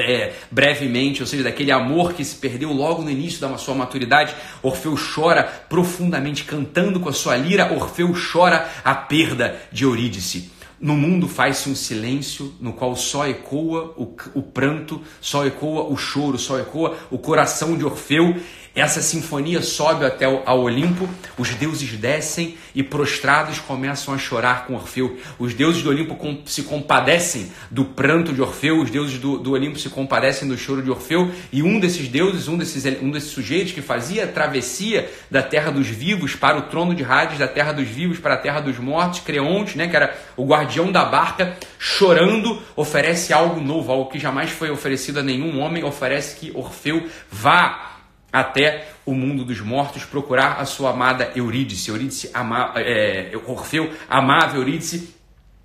é, 0.00 0.34
brevemente, 0.50 1.20
ou 1.20 1.26
seja, 1.26 1.42
daquele 1.42 1.70
amor 1.70 2.12
que 2.14 2.24
se 2.24 2.36
perdeu 2.36 2.72
logo 2.72 3.02
no 3.02 3.10
início 3.10 3.40
da 3.40 3.56
sua 3.58 3.74
maturidade, 3.74 4.34
Orfeu 4.62 4.96
chora 5.14 5.42
profundamente, 5.42 6.44
cantando 6.44 7.00
com 7.00 7.08
a 7.08 7.12
sua 7.12 7.36
lira, 7.36 7.72
Orfeu 7.72 8.12
chora 8.32 8.68
a 8.84 8.94
perda 8.94 9.56
de 9.70 9.84
Eurídice. 9.84 10.50
No 10.82 10.96
mundo 10.96 11.28
faz-se 11.28 11.70
um 11.70 11.76
silêncio 11.76 12.54
no 12.60 12.72
qual 12.72 12.96
só 12.96 13.28
ecoa 13.28 13.94
o, 13.96 14.16
o 14.34 14.42
pranto, 14.42 15.00
só 15.20 15.46
ecoa 15.46 15.84
o 15.84 15.96
choro, 15.96 16.36
só 16.36 16.58
ecoa 16.58 16.96
o 17.08 17.18
coração 17.18 17.76
de 17.78 17.84
Orfeu 17.84 18.34
essa 18.74 19.02
sinfonia 19.02 19.60
sobe 19.60 20.04
até 20.04 20.24
ao 20.24 20.60
Olimpo, 20.60 21.08
os 21.36 21.50
deuses 21.54 21.90
descem 21.92 22.56
e 22.74 22.82
prostrados 22.82 23.58
começam 23.58 24.14
a 24.14 24.18
chorar 24.18 24.66
com 24.66 24.74
Orfeu. 24.74 25.18
Os 25.38 25.52
deuses 25.52 25.82
do 25.82 25.90
Olimpo 25.90 26.18
se 26.46 26.62
compadecem 26.62 27.52
do 27.70 27.84
pranto 27.84 28.32
de 28.32 28.40
Orfeu, 28.40 28.80
os 28.80 28.90
deuses 28.90 29.18
do, 29.18 29.38
do, 29.38 29.52
Olimpo 29.52 29.78
se 29.78 29.90
compadecem 29.90 30.48
do 30.48 30.56
choro 30.56 30.82
de 30.82 30.90
Orfeu, 30.90 31.30
e 31.52 31.62
um 31.62 31.78
desses 31.78 32.08
deuses, 32.08 32.48
um 32.48 32.56
desses, 32.56 32.84
um 33.02 33.10
desses 33.10 33.30
sujeitos 33.30 33.72
que 33.72 33.82
fazia 33.82 34.24
a 34.24 34.28
travessia 34.28 35.10
da 35.30 35.42
terra 35.42 35.70
dos 35.70 35.86
vivos 35.86 36.34
para 36.34 36.56
o 36.56 36.62
trono 36.62 36.94
de 36.94 37.04
Hades, 37.04 37.38
da 37.38 37.48
terra 37.48 37.72
dos 37.72 37.86
vivos 37.86 38.18
para 38.18 38.34
a 38.34 38.38
terra 38.38 38.60
dos 38.60 38.78
mortos, 38.78 39.20
Creonte, 39.20 39.76
né, 39.76 39.86
que 39.86 39.96
era 39.96 40.16
o 40.34 40.46
guardião 40.46 40.90
da 40.90 41.04
barca, 41.04 41.56
chorando, 41.78 42.62
oferece 42.74 43.34
algo 43.34 43.60
novo, 43.60 43.92
algo 43.92 44.10
que 44.10 44.18
jamais 44.18 44.50
foi 44.50 44.70
oferecido 44.70 45.20
a 45.20 45.22
nenhum 45.22 45.60
homem, 45.60 45.84
oferece 45.84 46.36
que 46.36 46.50
Orfeu 46.54 47.06
vá 47.30 47.91
até 48.32 48.88
o 49.04 49.14
mundo 49.14 49.44
dos 49.44 49.60
mortos 49.60 50.04
procurar 50.04 50.60
a 50.60 50.64
sua 50.64 50.90
amada 50.90 51.32
Eurídice. 51.36 51.90
Eurídice 51.90 52.30
ama, 52.32 52.72
é, 52.76 53.30
Orfeu 53.46 53.92
amava 54.08 54.56
Eurídice 54.56 55.21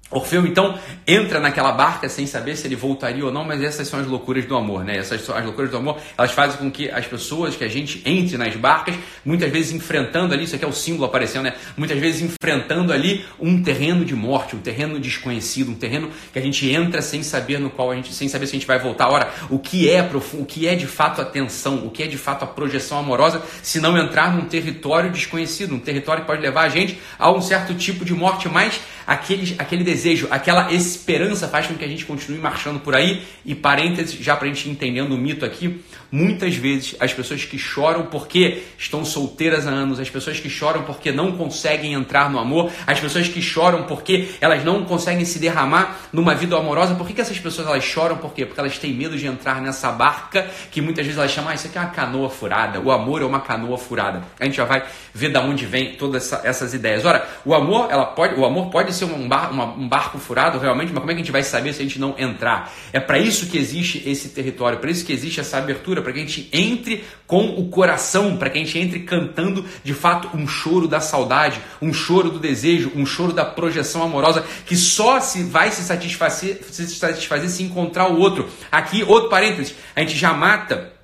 Orfeu 0.10 0.46
então 0.46 0.80
entra 1.06 1.40
naquela 1.40 1.72
barca 1.74 2.08
sem 2.08 2.26
saber 2.26 2.56
se 2.56 2.66
ele 2.66 2.76
voltaria 2.76 3.26
ou 3.26 3.32
não, 3.32 3.44
mas 3.44 3.62
essas 3.62 3.88
são 3.88 4.00
as 4.00 4.08
loucuras 4.08 4.46
do 4.46 4.56
amor, 4.56 4.86
né? 4.86 4.98
Essas 4.98 5.22
são 5.22 5.36
as 5.36 5.44
loucuras 5.44 5.70
do 5.70 5.78
amor, 5.78 5.98
elas 6.18 6.32
fazem 6.32 6.58
com 6.58 6.72
que 6.72 6.90
as 6.90 7.06
pessoas, 7.06 7.56
que 7.58 7.64
a 7.64 7.68
gente 7.68 8.02
entre 8.06 8.38
nas 8.38 8.56
barcas, 8.56 8.96
muitas 9.26 9.52
vezes 9.52 9.74
enfrentando 9.74 10.34
ali, 10.34 10.46
isso 10.46 10.56
aqui 10.56 10.64
é 10.64 10.68
o 10.68 10.72
símbolo 10.72 11.06
aparecendo, 11.06 11.44
né? 11.44 11.56
Muitas 11.76 12.00
vezes 12.00 12.22
enfrentando 12.22 12.94
ali 12.94 13.26
um 13.38 13.62
terreno 13.62 14.06
de 14.06 14.16
morte, 14.16 14.56
um 14.56 14.60
terreno 14.60 14.98
desconhecido, 14.98 15.72
um 15.72 15.76
terreno 15.76 16.10
que 16.32 16.40
a 16.40 16.42
gente 16.42 16.70
entra 16.72 17.02
sem 17.02 17.22
saber 17.22 17.60
no 17.60 17.70
qual 17.70 17.92
a 17.92 17.96
gente, 17.96 18.14
sem 18.14 18.30
saber 18.30 18.48
se 18.48 18.56
a 18.56 18.60
gente 18.60 18.68
vai 18.68 18.80
voltar. 18.80 19.10
Ora, 19.10 19.30
o 19.50 19.60
que 19.60 19.90
é 19.90 20.02
profundo, 20.02 20.44
o 20.44 20.46
que 20.46 20.68
é 20.68 20.76
de 20.76 20.88
fato 20.88 21.22
a 21.22 21.26
tensão, 21.26 21.86
o 21.86 21.92
que 21.92 22.04
é 22.04 22.08
de 22.08 22.18
fato 22.18 22.44
a 22.44 22.48
projeção 22.48 22.98
amorosa, 22.98 23.42
se 23.62 23.82
não 23.82 23.98
entrar 23.98 24.34
num 24.34 24.46
território 24.46 25.12
desconhecido, 25.12 25.76
um 25.76 25.80
território 25.80 26.22
que 26.22 26.28
pode 26.28 26.42
levar 26.42 26.62
a 26.62 26.70
gente 26.70 26.98
a 27.20 27.30
um 27.30 27.42
certo 27.42 27.74
tipo 27.74 28.06
de 28.06 28.14
morte, 28.14 28.48
mas 28.48 28.80
aquele, 29.08 29.56
aquele 29.58 29.84
desejo, 29.86 30.28
aquela 30.30 30.74
esperança 30.74 31.48
faz 31.48 31.66
com 31.66 31.76
que 31.76 31.86
a 31.86 31.88
gente 31.88 32.06
continue 32.06 32.38
marchando 32.38 32.82
por 32.82 32.94
aí. 32.94 33.24
E 33.46 33.56
parênteses, 33.56 34.14
já 34.20 34.36
para 34.36 34.50
a 34.50 34.54
gente 34.54 34.70
entendendo 34.70 35.14
o 35.14 35.18
mito 35.18 35.46
aqui, 35.46 35.82
muitas 36.12 36.56
vezes 36.56 36.96
as 37.00 37.14
pessoas 37.14 37.46
que 37.46 37.58
choram 37.58 38.08
porque 38.08 38.64
estão 38.78 39.06
solteiras 39.06 39.66
há 39.66 39.72
anos, 39.72 40.00
as 40.00 40.10
pessoas 40.10 40.40
que 40.40 40.50
choram 40.50 40.84
porque 40.84 41.12
não 41.12 41.32
conseguem 41.32 41.94
entrar 41.94 42.30
no 42.30 42.38
amor, 42.38 42.72
as 42.86 43.00
pessoas 43.00 43.30
que 43.30 43.42
choram 43.42 43.84
porque 43.84 44.30
elas 44.42 44.66
não 44.66 44.84
conseguem 44.84 45.24
se 45.24 45.40
derramar 45.40 46.00
numa 46.12 46.36
vida 46.36 46.58
amorosa, 46.58 46.96
por 46.96 47.08
que, 47.08 47.14
que 47.14 47.22
essas 47.22 47.40
pessoas 47.40 47.68
elas 47.68 47.84
choram? 47.84 48.18
Por 48.18 48.34
quê? 48.34 48.46
Porque 48.46 48.60
elas 48.60 48.78
têm 48.78 48.94
medo 48.94 49.18
de 49.18 49.26
entrar 49.26 49.62
nessa 49.62 49.92
barca 49.92 50.50
que 50.72 50.82
muitas 50.82 51.06
vezes 51.06 51.18
elas 51.18 51.32
chamam, 51.32 51.52
ah, 51.52 51.56
isso 51.56 51.68
aqui 51.68 51.78
é 51.78 51.82
uma 51.82 51.90
canoa 51.92 52.30
furada, 52.30 52.82
o 52.82 52.92
amor 52.92 53.22
é 53.22 53.26
uma 53.26 53.40
canoa 53.40 53.78
furada. 53.78 54.24
A 54.38 54.44
gente 54.44 54.58
já 54.58 54.66
vai 54.66 54.84
ver 55.14 55.30
da 55.30 55.42
onde 55.42 55.66
vem 55.66 55.96
todas 55.96 56.26
essa, 56.26 56.42
essas 56.46 56.74
ideias. 56.74 57.06
Ora, 57.06 57.26
o 57.46 57.54
amor, 57.54 57.88
ela 57.90 58.06
pode, 58.06 58.40
o 58.40 58.46
amor 58.46 58.70
pode 58.70 58.94
ser 58.98 59.06
um, 59.06 59.28
bar, 59.28 59.52
uma, 59.52 59.66
um 59.66 59.88
barco 59.88 60.18
furado 60.18 60.58
realmente, 60.60 60.92
mas 60.92 61.00
como 61.00 61.12
é 61.12 61.14
que 61.14 61.22
a 61.22 61.24
gente 61.24 61.32
vai 61.32 61.44
saber 61.44 61.74
se 61.74 61.82
a 61.82 61.84
gente 61.84 62.00
não 62.00 62.16
entrar? 62.18 62.74
É 62.92 63.00
para 63.00 63.20
isso 63.20 63.48
que 63.48 63.58
existe 63.58 64.04
esse 64.10 64.30
território, 64.30 64.80
para 64.80 64.90
isso 64.90 65.06
que 65.06 65.14
existe 65.14 65.40
essa 65.40 65.58
abertura, 65.58 66.02
para 66.02 66.12
que 66.12 66.20
a 66.20 66.22
gente 66.22 66.50
entre 66.52 67.04
com 67.26 67.46
o 67.46 67.70
coração, 67.70 68.38
para 68.38 68.50
que 68.50 68.58
a 68.58 68.64
gente 68.64 68.78
entre 68.78 69.00
cantando 69.02 69.66
de 69.84 69.94
fato 69.94 70.36
um 70.36 70.48
choro 70.48 70.88
da 70.88 71.00
saudade, 71.00 71.60
um 71.82 71.94
choro 71.94 72.30
do 72.30 72.40
desejo, 72.40 72.92
um 72.96 73.06
choro 73.06 73.34
da 73.34 73.46
projeção 73.46 74.04
amorosa 74.04 74.46
que 74.66 74.76
só 74.76 75.20
se 75.20 75.44
vai 75.44 75.72
se 75.72 75.84
satisfazer 75.84 76.60
se, 76.70 76.88
satisfazer 76.88 77.50
se 77.50 77.64
encontrar 77.64 78.10
o 78.10 78.20
outro. 78.20 78.50
Aqui, 78.72 79.04
outro 79.04 79.30
parênteses, 79.30 79.76
a 79.96 80.02
gente 80.02 80.16
já 80.16 80.34
mata 80.34 80.97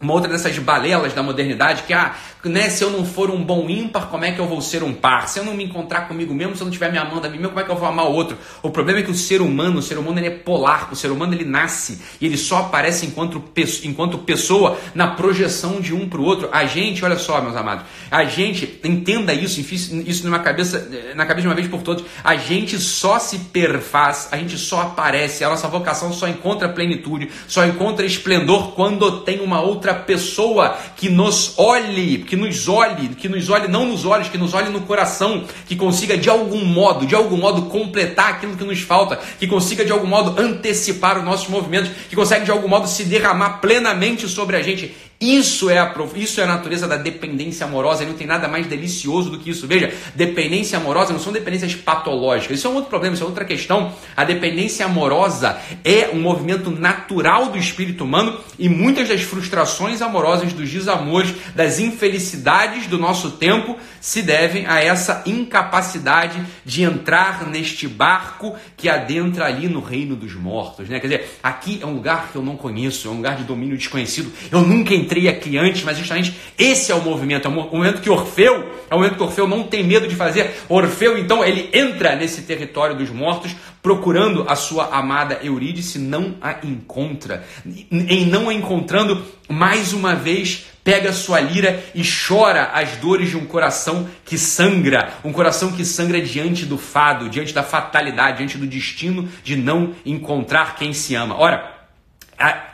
uma 0.00 0.12
outra 0.12 0.30
dessas 0.30 0.58
balelas 0.58 1.12
da 1.12 1.22
modernidade 1.22 1.84
que 1.84 1.92
ah, 1.92 2.14
né, 2.44 2.68
se 2.68 2.84
eu 2.84 2.90
não 2.90 3.06
for 3.06 3.30
um 3.30 3.42
bom 3.42 3.70
ímpar, 3.70 4.08
como 4.08 4.24
é 4.24 4.32
que 4.32 4.38
eu 4.38 4.46
vou 4.46 4.60
ser 4.60 4.82
um 4.82 4.92
par? 4.92 5.28
Se 5.28 5.38
eu 5.38 5.44
não 5.44 5.54
me 5.54 5.64
encontrar 5.64 6.02
comigo 6.02 6.34
mesmo, 6.34 6.54
se 6.54 6.60
eu 6.60 6.66
não 6.66 6.72
estiver 6.72 6.92
me 6.92 6.98
amando 6.98 7.26
a 7.26 7.30
mim 7.30 7.38
mesmo, 7.38 7.50
como 7.50 7.60
é 7.60 7.64
que 7.64 7.70
eu 7.70 7.76
vou 7.76 7.88
amar 7.88 8.06
o 8.06 8.12
outro? 8.12 8.36
O 8.62 8.70
problema 8.70 9.00
é 9.00 9.02
que 9.02 9.10
o 9.10 9.14
ser 9.14 9.40
humano, 9.40 9.78
o 9.78 9.82
ser 9.82 9.96
humano 9.96 10.18
ele 10.18 10.26
é 10.26 10.30
polar, 10.30 10.92
o 10.92 10.96
ser 10.96 11.10
humano 11.10 11.32
ele 11.32 11.44
nasce 11.44 12.02
e 12.20 12.26
ele 12.26 12.36
só 12.36 12.58
aparece 12.58 13.06
enquanto, 13.06 13.42
enquanto 13.82 14.18
pessoa 14.18 14.78
na 14.94 15.08
projeção 15.08 15.80
de 15.80 15.94
um 15.94 16.06
para 16.06 16.20
o 16.20 16.24
outro. 16.24 16.50
A 16.52 16.66
gente, 16.66 17.02
olha 17.02 17.16
só, 17.16 17.40
meus 17.40 17.56
amados, 17.56 17.86
a 18.10 18.24
gente, 18.24 18.80
entenda 18.84 19.32
isso, 19.32 19.60
isso 19.60 20.24
numa 20.26 20.40
cabeça, 20.40 20.86
na 21.14 21.24
cabeça 21.24 21.42
de 21.42 21.48
uma 21.48 21.54
vez 21.54 21.68
por 21.68 21.82
todas, 21.82 22.04
a 22.22 22.36
gente 22.36 22.78
só 22.78 23.18
se 23.18 23.38
perfaz, 23.38 24.28
a 24.30 24.36
gente 24.36 24.58
só 24.58 24.82
aparece, 24.82 25.44
a 25.44 25.48
nossa 25.48 25.66
vocação 25.68 26.12
só 26.12 26.28
encontra 26.28 26.68
plenitude, 26.68 27.30
só 27.48 27.64
encontra 27.64 28.04
esplendor 28.04 28.72
quando 28.72 29.20
tem 29.20 29.40
uma 29.40 29.62
outra 29.62 29.83
pessoa 29.92 30.78
que 30.96 31.10
nos 31.10 31.58
olhe, 31.58 32.18
que 32.18 32.36
nos 32.36 32.68
olhe, 32.68 33.08
que 33.08 33.28
nos 33.28 33.50
olhe 33.50 33.68
não 33.68 33.84
nos 33.84 34.06
olhos, 34.06 34.28
que 34.28 34.38
nos 34.38 34.54
olhe 34.54 34.70
no 34.70 34.82
coração, 34.82 35.44
que 35.66 35.76
consiga 35.76 36.16
de 36.16 36.30
algum 36.30 36.64
modo, 36.64 37.04
de 37.04 37.14
algum 37.14 37.36
modo 37.36 37.62
completar 37.62 38.30
aquilo 38.30 38.56
que 38.56 38.64
nos 38.64 38.80
falta, 38.80 39.18
que 39.38 39.46
consiga 39.46 39.84
de 39.84 39.92
algum 39.92 40.06
modo 40.06 40.40
antecipar 40.40 41.18
os 41.18 41.24
nossos 41.24 41.48
movimentos, 41.48 41.90
que 42.08 42.16
consegue 42.16 42.44
de 42.44 42.50
algum 42.52 42.68
modo 42.68 42.86
se 42.86 43.04
derramar 43.04 43.60
plenamente 43.60 44.28
sobre 44.28 44.56
a 44.56 44.62
gente. 44.62 44.94
Isso 45.24 45.70
é, 45.70 45.78
a, 45.78 45.94
isso 46.16 46.38
é 46.38 46.44
a 46.44 46.46
natureza 46.46 46.86
da 46.86 46.96
dependência 46.96 47.64
amorosa, 47.64 48.04
e 48.04 48.06
não 48.06 48.12
tem 48.12 48.26
nada 48.26 48.46
mais 48.46 48.66
delicioso 48.66 49.30
do 49.30 49.38
que 49.38 49.48
isso. 49.48 49.66
Veja, 49.66 49.90
dependência 50.14 50.76
amorosa 50.76 51.14
não 51.14 51.20
são 51.20 51.32
dependências 51.32 51.74
patológicas, 51.74 52.58
isso 52.58 52.66
é 52.66 52.70
um 52.70 52.74
outro 52.74 52.90
problema, 52.90 53.14
isso 53.14 53.24
é 53.24 53.26
outra 53.26 53.46
questão. 53.46 53.94
A 54.14 54.22
dependência 54.22 54.84
amorosa 54.84 55.58
é 55.82 56.10
um 56.12 56.20
movimento 56.20 56.70
natural 56.70 57.46
do 57.46 57.56
espírito 57.56 58.04
humano 58.04 58.38
e 58.58 58.68
muitas 58.68 59.08
das 59.08 59.22
frustrações 59.22 60.02
amorosas, 60.02 60.52
dos 60.52 60.70
desamores, 60.70 61.34
das 61.54 61.78
infelicidades 61.78 62.86
do 62.86 62.98
nosso 62.98 63.32
tempo 63.32 63.78
se 64.00 64.20
devem 64.20 64.66
a 64.66 64.80
essa 64.80 65.22
incapacidade 65.24 66.44
de 66.64 66.82
entrar 66.82 67.46
neste 67.46 67.88
barco 67.88 68.54
que 68.76 68.88
adentra 68.88 69.46
ali 69.46 69.68
no 69.68 69.80
reino 69.80 70.14
dos 70.14 70.34
mortos. 70.34 70.88
Né? 70.90 71.00
Quer 71.00 71.06
dizer, 71.06 71.38
aqui 71.42 71.78
é 71.82 71.86
um 71.86 71.94
lugar 71.94 72.28
que 72.30 72.36
eu 72.36 72.42
não 72.42 72.56
conheço, 72.56 73.08
é 73.08 73.10
um 73.10 73.16
lugar 73.16 73.36
de 73.36 73.44
domínio 73.44 73.78
desconhecido, 73.78 74.30
eu 74.52 74.60
nunca 74.60 74.94
entrei 74.94 75.13
aqui 75.28 75.56
antes, 75.56 75.82
mas 75.82 75.96
justamente 75.96 76.34
esse 76.58 76.92
é 76.92 76.94
o 76.94 77.00
movimento, 77.00 77.46
é 77.46 77.50
o 77.50 77.52
momento 77.52 78.00
que 78.00 78.10
Orfeu, 78.10 78.68
é 78.90 78.94
o 78.94 78.98
momento 78.98 79.16
que 79.16 79.22
Orfeu 79.22 79.48
não 79.48 79.64
tem 79.64 79.82
medo 79.82 80.06
de 80.06 80.14
fazer. 80.14 80.54
Orfeu, 80.68 81.16
então, 81.18 81.44
ele 81.44 81.70
entra 81.72 82.14
nesse 82.16 82.42
território 82.42 82.96
dos 82.96 83.10
mortos, 83.10 83.54
procurando 83.82 84.44
a 84.48 84.56
sua 84.56 84.86
amada 84.96 85.40
Eurídice, 85.42 85.98
não 85.98 86.36
a 86.40 86.56
encontra. 86.62 87.44
Em 87.90 88.26
não 88.26 88.48
a 88.48 88.54
encontrando, 88.54 89.22
mais 89.48 89.92
uma 89.92 90.14
vez 90.14 90.66
pega 90.84 91.12
sua 91.12 91.40
lira 91.40 91.82
e 91.94 92.02
chora 92.02 92.70
as 92.74 92.96
dores 92.96 93.30
de 93.30 93.36
um 93.36 93.46
coração 93.46 94.06
que 94.24 94.36
sangra, 94.36 95.14
um 95.24 95.32
coração 95.32 95.72
que 95.72 95.84
sangra 95.84 96.20
diante 96.20 96.66
do 96.66 96.76
fado, 96.76 97.30
diante 97.30 97.54
da 97.54 97.62
fatalidade, 97.62 98.38
diante 98.38 98.58
do 98.58 98.66
destino 98.66 99.28
de 99.42 99.56
não 99.56 99.94
encontrar 100.04 100.76
quem 100.76 100.92
se 100.92 101.14
ama. 101.14 101.36
Ora, 101.38 101.74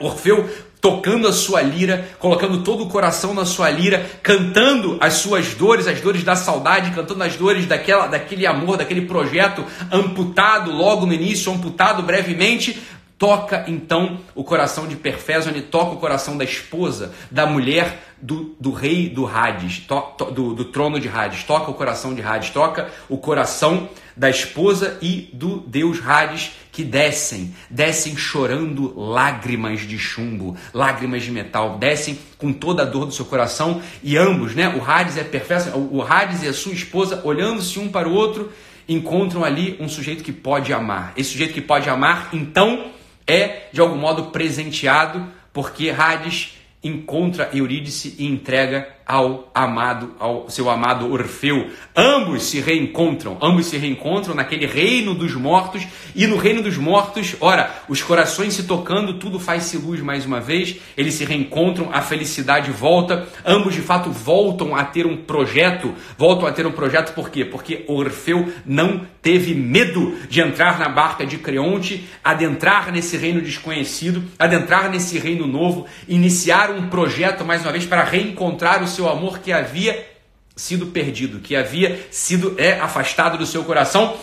Orfeu 0.00 0.49
tocando 0.81 1.29
a 1.29 1.33
sua 1.33 1.61
lira, 1.61 2.09
colocando 2.19 2.63
todo 2.63 2.85
o 2.85 2.89
coração 2.89 3.35
na 3.35 3.45
sua 3.45 3.71
lira, 3.71 4.11
cantando 4.23 4.97
as 5.01 5.15
suas 5.15 5.55
dores, 5.55 5.87
as 5.87 6.01
dores 6.01 6.25
da 6.25 6.35
saudade, 6.35 6.91
cantando 6.93 7.23
as 7.23 7.37
dores 7.37 7.67
daquela, 7.67 8.07
daquele 8.07 8.47
amor, 8.47 8.77
daquele 8.77 9.03
projeto 9.03 9.65
amputado 9.93 10.73
logo 10.73 11.05
no 11.05 11.13
início, 11.13 11.53
amputado 11.53 12.03
brevemente, 12.03 12.81
toca 13.21 13.67
então 13.69 14.19
o 14.35 14.43
coração 14.43 14.89
de 14.89 14.97
Perfésone, 14.97 15.61
toca 15.61 15.93
o 15.93 15.99
coração 15.99 16.39
da 16.39 16.45
esposa, 16.45 17.13
da 17.31 17.45
mulher 17.45 18.03
do, 18.21 18.57
do 18.59 18.73
rei 18.73 19.11
do 19.11 19.27
Hades, 19.27 19.81
to, 19.81 20.01
to, 20.17 20.25
do, 20.31 20.55
do, 20.55 20.65
trono 20.65 20.99
de 20.99 21.07
Hades, 21.07 21.45
toca 21.45 21.71
o 21.71 21.75
coração 21.75 22.15
de 22.15 22.23
Hades, 22.23 22.49
toca 22.49 22.91
o 23.11 23.19
coração 23.19 23.91
da 24.17 24.31
esposa 24.31 24.97
e 25.03 25.29
do 25.35 25.61
deus 25.61 25.99
Hades 26.03 26.53
que 26.73 26.85
descem, 26.85 27.55
descem 27.69 28.17
chorando 28.17 28.99
lágrimas 28.99 29.81
de 29.81 29.99
chumbo, 29.99 30.57
lágrimas 30.73 31.23
de 31.23 31.31
metal, 31.31 31.79
descem 31.79 32.19
com 32.39 32.53
toda 32.53 32.83
a 32.83 32.87
dor 32.87 33.07
do 33.07 33.12
seu 33.12 33.25
coração 33.25 33.83
e 34.03 34.17
ambos, 34.17 34.55
né? 34.55 34.69
O 34.69 34.85
Hades 34.85 35.17
é 35.17 35.25
perfeito, 35.25 35.77
o 35.77 36.03
Hades 36.03 36.43
e 36.43 36.49
a 36.49 36.53
sua 36.53 36.73
esposa 36.73 37.21
olhando-se 37.25 37.79
um 37.79 37.89
para 37.89 38.09
o 38.09 38.15
outro 38.15 38.53
encontram 38.89 39.45
ali 39.45 39.77
um 39.81 39.89
sujeito 39.89 40.25
que 40.25 40.33
pode 40.33 40.73
amar. 40.73 41.12
Esse 41.17 41.31
sujeito 41.31 41.55
que 41.55 41.61
pode 41.61 41.89
amar, 41.89 42.29
então 42.33 42.91
é 43.27 43.69
de 43.73 43.81
algum 43.81 43.97
modo 43.97 44.25
presenteado, 44.27 45.27
porque 45.53 45.91
Hades 45.91 46.55
encontra 46.83 47.50
Eurídice 47.53 48.17
e 48.19 48.27
entrega 48.27 48.89
ao 49.11 49.50
amado, 49.52 50.14
ao 50.21 50.49
seu 50.49 50.71
amado 50.71 51.11
Orfeu. 51.11 51.69
Ambos 51.97 52.45
se 52.45 52.61
reencontram, 52.61 53.37
ambos 53.43 53.67
se 53.67 53.76
reencontram 53.76 54.37
naquele 54.37 54.67
reino 54.67 55.17
dos 55.17 55.35
mortos 55.35 55.85
e 56.14 56.29
no 56.29 56.37
reino 56.37 56.62
dos 56.62 56.76
mortos, 56.79 57.35
ora, 57.40 57.75
os 57.88 58.00
corações 58.05 58.55
se 58.55 58.62
tocando, 58.62 59.14
tudo 59.14 59.40
faz-se 59.40 59.76
luz 59.79 60.00
mais 60.00 60.25
uma 60.25 60.40
vez, 60.40 60.76
eles 60.97 61.14
se 61.14 61.25
reencontram, 61.25 61.88
a 61.93 62.00
felicidade 62.00 62.71
volta, 62.71 63.26
ambos 63.45 63.75
de 63.75 63.81
fato 63.81 64.12
voltam 64.12 64.76
a 64.76 64.85
ter 64.85 65.09
um 65.09 65.17
projeto, 65.17 65.93
voltam 66.17 66.47
a 66.47 66.52
ter 66.52 66.64
um 66.64 66.73
projeto 66.73 67.12
por 67.12 67.31
quê? 67.31 67.45
Porque 67.45 67.85
Orfeu 67.88 68.52
não 68.64 69.05
teve 69.21 69.55
medo 69.55 70.17
de 70.29 70.40
entrar 70.40 70.79
na 70.79 70.88
barca 70.88 71.26
de 71.26 71.37
Creonte, 71.37 72.09
adentrar 72.23 72.93
nesse 72.93 73.17
reino 73.17 73.40
desconhecido, 73.40 74.23
adentrar 74.38 74.88
nesse 74.88 75.19
reino 75.19 75.49
novo, 75.49 75.87
iniciar 76.07 76.71
um 76.71 76.88
projeto 76.88 77.45
mais 77.45 77.62
uma 77.62 77.73
vez 77.73 77.85
para 77.85 78.05
reencontrar 78.05 78.83
o 78.83 78.87
seu 78.87 79.00
seu 79.00 79.09
amor 79.09 79.38
que 79.38 79.50
havia 79.50 80.07
sido 80.54 80.88
perdido, 80.88 81.40
que 81.40 81.57
havia 81.57 82.07
sido 82.11 82.54
é, 82.59 82.78
afastado 82.78 83.38
do 83.38 83.47
seu 83.47 83.64
coração. 83.64 84.14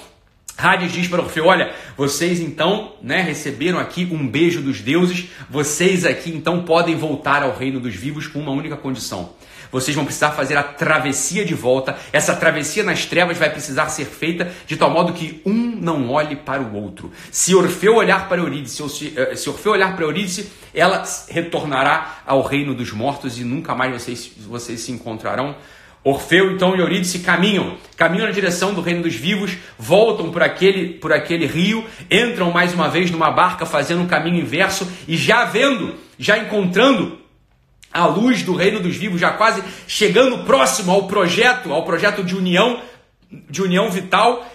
Hades 0.56 0.92
diz 0.92 1.08
para 1.08 1.24
Orfeu: 1.24 1.48
Olha, 1.48 1.74
vocês 1.98 2.40
então 2.40 2.94
né, 3.02 3.22
receberam 3.22 3.80
aqui 3.80 4.08
um 4.12 4.28
beijo 4.28 4.62
dos 4.62 4.80
deuses, 4.80 5.30
vocês 5.50 6.06
aqui 6.06 6.30
então 6.30 6.64
podem 6.64 6.96
voltar 6.96 7.42
ao 7.42 7.58
reino 7.58 7.80
dos 7.80 7.96
vivos 7.96 8.28
com 8.28 8.40
uma 8.40 8.52
única 8.52 8.78
condição. 8.78 9.34
Vocês 9.78 9.94
vão 9.94 10.06
precisar 10.06 10.32
fazer 10.32 10.58
a 10.58 10.64
travessia 10.64 11.46
de 11.46 11.54
volta. 11.54 11.96
Essa 12.12 12.36
travessia 12.36 12.84
nas 12.84 13.06
trevas 13.06 13.38
vai 13.38 13.48
precisar 13.48 13.90
ser 13.90 14.06
feita 14.06 14.52
de 14.66 14.76
tal 14.76 14.90
modo 14.90 15.14
que 15.14 15.40
um 15.46 15.54
não 15.54 16.10
olhe 16.10 16.36
para 16.36 16.64
o 16.64 16.74
outro. 16.74 17.12
Se 17.30 17.54
Orfeu 17.54 17.96
olhar 17.96 18.28
para 18.28 18.42
Eurídice, 18.42 18.82
ou 18.82 18.90
se, 18.90 19.14
eh, 19.16 19.36
se 19.36 19.48
Orfeu 19.48 19.74
olhar 19.74 19.96
para 19.96 20.04
Eurídice, 20.04 20.52
ela 20.74 21.04
retornará 21.30 22.24
ao 22.26 22.42
reino 22.42 22.74
dos 22.74 22.92
mortos 22.92 23.38
e 23.38 23.44
nunca 23.44 23.76
mais 23.76 23.94
vocês, 23.94 24.32
vocês 24.48 24.80
se 24.80 24.92
encontrarão. 24.92 25.56
Orfeu 26.04 26.54
então 26.54 26.76
e 26.76 26.80
Eurídice 26.80 27.20
caminham, 27.20 27.78
caminham 27.96 28.26
na 28.26 28.32
direção 28.32 28.74
do 28.74 28.82
reino 28.82 29.04
dos 29.04 29.14
vivos, 29.14 29.58
voltam 29.78 30.32
por 30.32 30.42
aquele, 30.42 30.94
por 30.94 31.14
aquele 31.14 31.46
rio, 31.46 31.86
entram 32.10 32.50
mais 32.50 32.74
uma 32.74 32.90
vez 32.90 33.12
numa 33.12 33.30
barca 33.30 33.64
fazendo 33.64 34.02
um 34.02 34.08
caminho 34.08 34.42
inverso 34.42 34.92
e 35.08 35.16
já 35.16 35.46
vendo, 35.46 35.94
já 36.18 36.36
encontrando 36.36 37.27
a 37.92 38.06
luz 38.06 38.44
do 38.44 38.56
reino 38.56 38.80
dos 38.80 38.96
vivos, 38.96 39.20
já 39.20 39.32
quase 39.32 39.64
chegando 39.88 40.46
próximo 40.46 40.92
ao 40.92 41.08
projeto, 41.08 41.72
ao 41.74 41.84
projeto 41.84 42.24
de 42.24 42.36
união, 42.36 42.82
de 43.50 43.62
união 43.62 43.90
vital, 43.90 44.46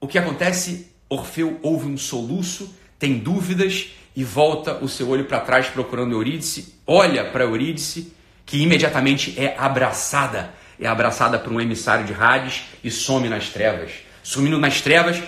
o 0.00 0.06
que 0.06 0.18
acontece? 0.18 0.90
Orfeu 1.08 1.58
ouve 1.62 1.86
um 1.86 1.96
soluço, 1.96 2.74
tem 2.98 3.18
dúvidas 3.18 3.88
e 4.14 4.24
volta 4.24 4.78
o 4.82 4.88
seu 4.88 5.08
olho 5.08 5.24
para 5.26 5.40
trás 5.40 5.66
procurando 5.68 6.14
Eurídice, 6.14 6.74
olha 6.86 7.24
para 7.30 7.44
Eurídice, 7.44 8.12
que 8.44 8.62
imediatamente 8.62 9.34
é 9.36 9.56
abraçada, 9.58 10.54
é 10.80 10.86
abraçada 10.86 11.38
por 11.38 11.52
um 11.52 11.60
emissário 11.60 12.04
de 12.04 12.14
Hades 12.14 12.64
e 12.82 12.90
some 12.90 13.28
nas 13.28 13.48
trevas. 13.48 13.90
Sumindo 14.22 14.58
nas 14.58 14.80
trevas, 14.80 15.22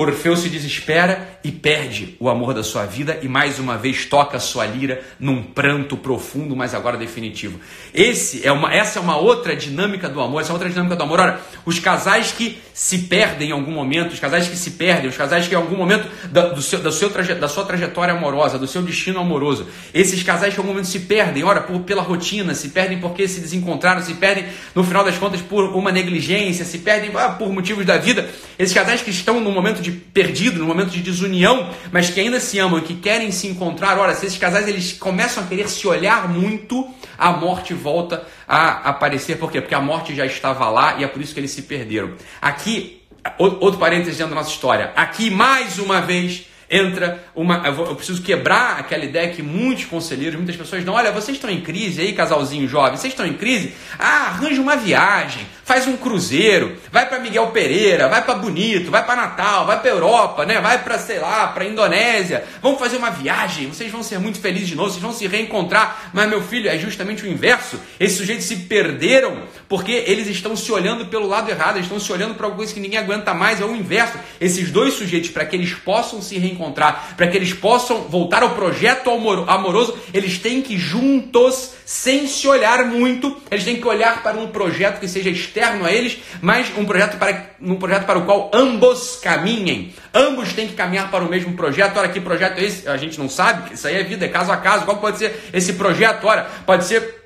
Orfeu 0.00 0.36
se 0.36 0.48
desespera 0.48 1.40
e 1.42 1.50
perde 1.50 2.16
o 2.20 2.28
amor 2.28 2.54
da 2.54 2.62
sua 2.62 2.86
vida 2.86 3.18
e 3.20 3.26
mais 3.26 3.58
uma 3.58 3.76
vez 3.76 4.04
toca 4.04 4.36
a 4.36 4.40
sua 4.40 4.64
lira 4.64 5.02
num 5.18 5.42
pranto 5.42 5.96
profundo, 5.96 6.54
mas 6.54 6.72
agora 6.72 6.96
definitivo. 6.96 7.58
Esse 7.92 8.46
é 8.46 8.52
uma, 8.52 8.72
essa 8.72 9.00
é 9.00 9.02
uma 9.02 9.16
outra 9.16 9.56
dinâmica 9.56 10.08
do 10.08 10.20
amor, 10.20 10.40
essa 10.40 10.50
é 10.50 10.52
outra 10.52 10.68
dinâmica 10.68 10.94
do 10.94 11.02
amor. 11.02 11.18
Olha, 11.18 11.40
os 11.66 11.80
casais 11.80 12.30
que 12.30 12.60
se 12.72 12.98
perdem 12.98 13.48
em 13.48 13.52
algum 13.52 13.72
momento, 13.72 14.12
os 14.12 14.20
casais 14.20 14.46
que 14.46 14.56
se 14.56 14.70
perdem, 14.72 15.10
os 15.10 15.16
casais 15.16 15.48
que 15.48 15.54
em 15.54 15.56
algum 15.56 15.76
momento 15.76 16.08
da, 16.30 16.50
do 16.50 16.62
seu, 16.62 16.78
da, 16.78 16.92
seu 16.92 17.10
traje, 17.10 17.34
da 17.34 17.48
sua 17.48 17.64
trajetória 17.64 18.14
amorosa, 18.14 18.56
do 18.56 18.68
seu 18.68 18.82
destino 18.82 19.18
amoroso, 19.18 19.66
esses 19.92 20.22
casais 20.22 20.54
que 20.54 20.60
em 20.60 20.62
algum 20.62 20.74
momento 20.74 20.86
se 20.86 21.00
perdem, 21.00 21.42
ora, 21.42 21.62
por, 21.62 21.80
pela 21.80 22.02
rotina, 22.02 22.54
se 22.54 22.68
perdem 22.68 23.00
porque 23.00 23.26
se 23.26 23.40
desencontraram, 23.40 24.00
se 24.00 24.14
perdem 24.14 24.44
no 24.76 24.84
final 24.84 25.02
das 25.02 25.18
contas 25.18 25.40
por 25.40 25.74
uma 25.74 25.90
negligência, 25.90 26.64
se 26.64 26.78
perdem 26.78 27.10
ah, 27.16 27.30
por 27.30 27.52
motivos 27.52 27.84
da 27.84 27.98
vida, 27.98 28.28
esses 28.56 28.72
casais 28.72 29.02
que 29.02 29.10
estão 29.10 29.40
num 29.40 29.50
momento 29.50 29.82
de 29.82 29.87
de 29.90 29.96
perdido, 29.98 30.58
no 30.58 30.66
momento 30.66 30.90
de 30.90 31.00
desunião, 31.00 31.70
mas 31.90 32.10
que 32.10 32.20
ainda 32.20 32.38
se 32.40 32.58
amam, 32.58 32.80
que 32.80 32.94
querem 32.94 33.30
se 33.30 33.46
encontrar. 33.46 33.98
Ora, 33.98 34.14
se 34.14 34.26
esses 34.26 34.38
casais 34.38 34.68
eles 34.68 34.92
começam 34.92 35.42
a 35.42 35.46
querer 35.46 35.68
se 35.68 35.86
olhar 35.86 36.28
muito, 36.28 36.88
a 37.16 37.32
morte 37.32 37.72
volta 37.74 38.26
a 38.46 38.88
aparecer. 38.90 39.38
Por 39.38 39.50
quê? 39.50 39.60
Porque 39.60 39.74
a 39.74 39.80
morte 39.80 40.14
já 40.14 40.26
estava 40.26 40.68
lá 40.68 40.96
e 40.98 41.04
é 41.04 41.06
por 41.06 41.22
isso 41.22 41.32
que 41.32 41.40
eles 41.40 41.50
se 41.50 41.62
perderam. 41.62 42.14
Aqui, 42.40 43.02
outro 43.38 43.78
parênteses 43.78 44.18
dentro 44.18 44.34
da 44.34 44.40
nossa 44.40 44.50
história. 44.50 44.92
Aqui, 44.94 45.30
mais 45.30 45.78
uma 45.78 46.00
vez, 46.00 46.47
entra 46.70 47.24
uma. 47.34 47.66
Eu, 47.66 47.94
preciso 47.94 48.22
quebrar 48.22 48.78
aquela 48.78 49.04
ideia 49.04 49.28
que 49.28 49.42
muitos 49.42 49.84
conselheiros, 49.86 50.36
muitas 50.36 50.56
pessoas 50.56 50.84
dão: 50.84 50.94
olha, 50.94 51.10
vocês 51.10 51.36
estão 51.36 51.50
em 51.50 51.60
crise 51.60 52.00
aí, 52.00 52.12
casalzinho 52.12 52.68
jovem, 52.68 52.96
vocês 52.96 53.12
estão 53.12 53.26
em 53.26 53.34
crise? 53.34 53.74
Ah, 53.98 54.28
arranja 54.28 54.60
uma 54.60 54.76
viagem, 54.76 55.46
faz 55.64 55.86
um 55.86 55.96
cruzeiro, 55.96 56.76
vai 56.90 57.08
para 57.08 57.18
Miguel 57.18 57.48
Pereira, 57.48 58.08
vai 58.08 58.22
para 58.22 58.34
Bonito, 58.34 58.90
vai 58.90 59.04
para 59.04 59.16
Natal, 59.16 59.66
vai 59.66 59.80
para 59.80 59.90
Europa, 59.90 60.44
né? 60.44 60.60
Vai 60.60 60.82
para, 60.82 60.98
sei 60.98 61.18
lá, 61.18 61.48
para 61.48 61.64
Indonésia. 61.64 62.44
Vamos 62.62 62.78
fazer 62.78 62.96
uma 62.96 63.10
viagem, 63.10 63.68
vocês 63.68 63.90
vão 63.90 64.02
ser 64.02 64.18
muito 64.18 64.40
felizes 64.40 64.68
de 64.68 64.74
novo, 64.74 64.90
vocês 64.90 65.02
vão 65.02 65.12
se 65.12 65.26
reencontrar. 65.26 66.10
Mas, 66.12 66.28
meu 66.28 66.42
filho, 66.42 66.68
é 66.68 66.78
justamente 66.78 67.24
o 67.24 67.28
inverso. 67.28 67.80
Esses 67.98 68.18
sujeitos 68.18 68.46
se 68.46 68.56
perderam 68.56 69.42
porque 69.68 69.92
eles 70.06 70.26
estão 70.28 70.56
se 70.56 70.70
olhando 70.72 71.06
pelo 71.06 71.26
lado 71.26 71.50
errado, 71.50 71.76
eles 71.76 71.86
estão 71.86 72.00
se 72.00 72.10
olhando 72.12 72.34
para 72.34 72.46
alguma 72.46 72.58
coisa 72.58 72.74
que 72.74 72.80
ninguém 72.80 72.98
aguenta 72.98 73.34
mais, 73.34 73.60
é 73.60 73.64
o 73.64 73.74
inverso. 73.74 74.18
Esses 74.40 74.70
dois 74.70 74.94
sujeitos, 74.94 75.30
para 75.30 75.44
que 75.44 75.54
eles 75.54 75.74
possam 75.74 76.22
se 76.22 76.38
reencontrar, 76.38 76.57
encontrar, 76.58 77.14
para 77.16 77.28
que 77.28 77.36
eles 77.36 77.54
possam 77.54 78.02
voltar 78.02 78.42
ao 78.42 78.50
projeto 78.50 79.10
amoroso, 79.46 79.96
eles 80.12 80.38
têm 80.38 80.60
que 80.60 80.76
juntos, 80.76 81.74
sem 81.86 82.26
se 82.26 82.46
olhar 82.48 82.84
muito, 82.84 83.36
eles 83.50 83.64
têm 83.64 83.76
que 83.76 83.86
olhar 83.86 84.22
para 84.22 84.36
um 84.36 84.48
projeto 84.48 84.98
que 84.98 85.08
seja 85.08 85.30
externo 85.30 85.86
a 85.86 85.92
eles, 85.92 86.18
mas 86.42 86.66
um 86.76 86.84
projeto 86.84 87.16
para, 87.16 87.50
um 87.62 87.76
projeto 87.76 88.04
para 88.04 88.18
o 88.18 88.24
qual 88.24 88.50
ambos 88.52 89.20
caminhem. 89.22 89.94
Ambos 90.12 90.52
têm 90.52 90.66
que 90.66 90.74
caminhar 90.74 91.10
para 91.10 91.24
o 91.24 91.28
mesmo 91.28 91.54
projeto. 91.54 91.96
Ora, 91.96 92.08
que 92.08 92.20
projeto 92.20 92.58
é 92.58 92.64
esse? 92.64 92.88
A 92.88 92.96
gente 92.96 93.18
não 93.18 93.28
sabe, 93.28 93.74
isso 93.74 93.86
aí 93.86 93.96
é 93.96 94.02
vida, 94.02 94.26
é 94.26 94.28
caso 94.28 94.50
a 94.50 94.56
caso. 94.56 94.84
Qual 94.84 94.98
pode 94.98 95.18
ser 95.18 95.48
esse 95.52 95.74
projeto? 95.74 96.26
Pode 96.66 96.84
ser 96.84 97.17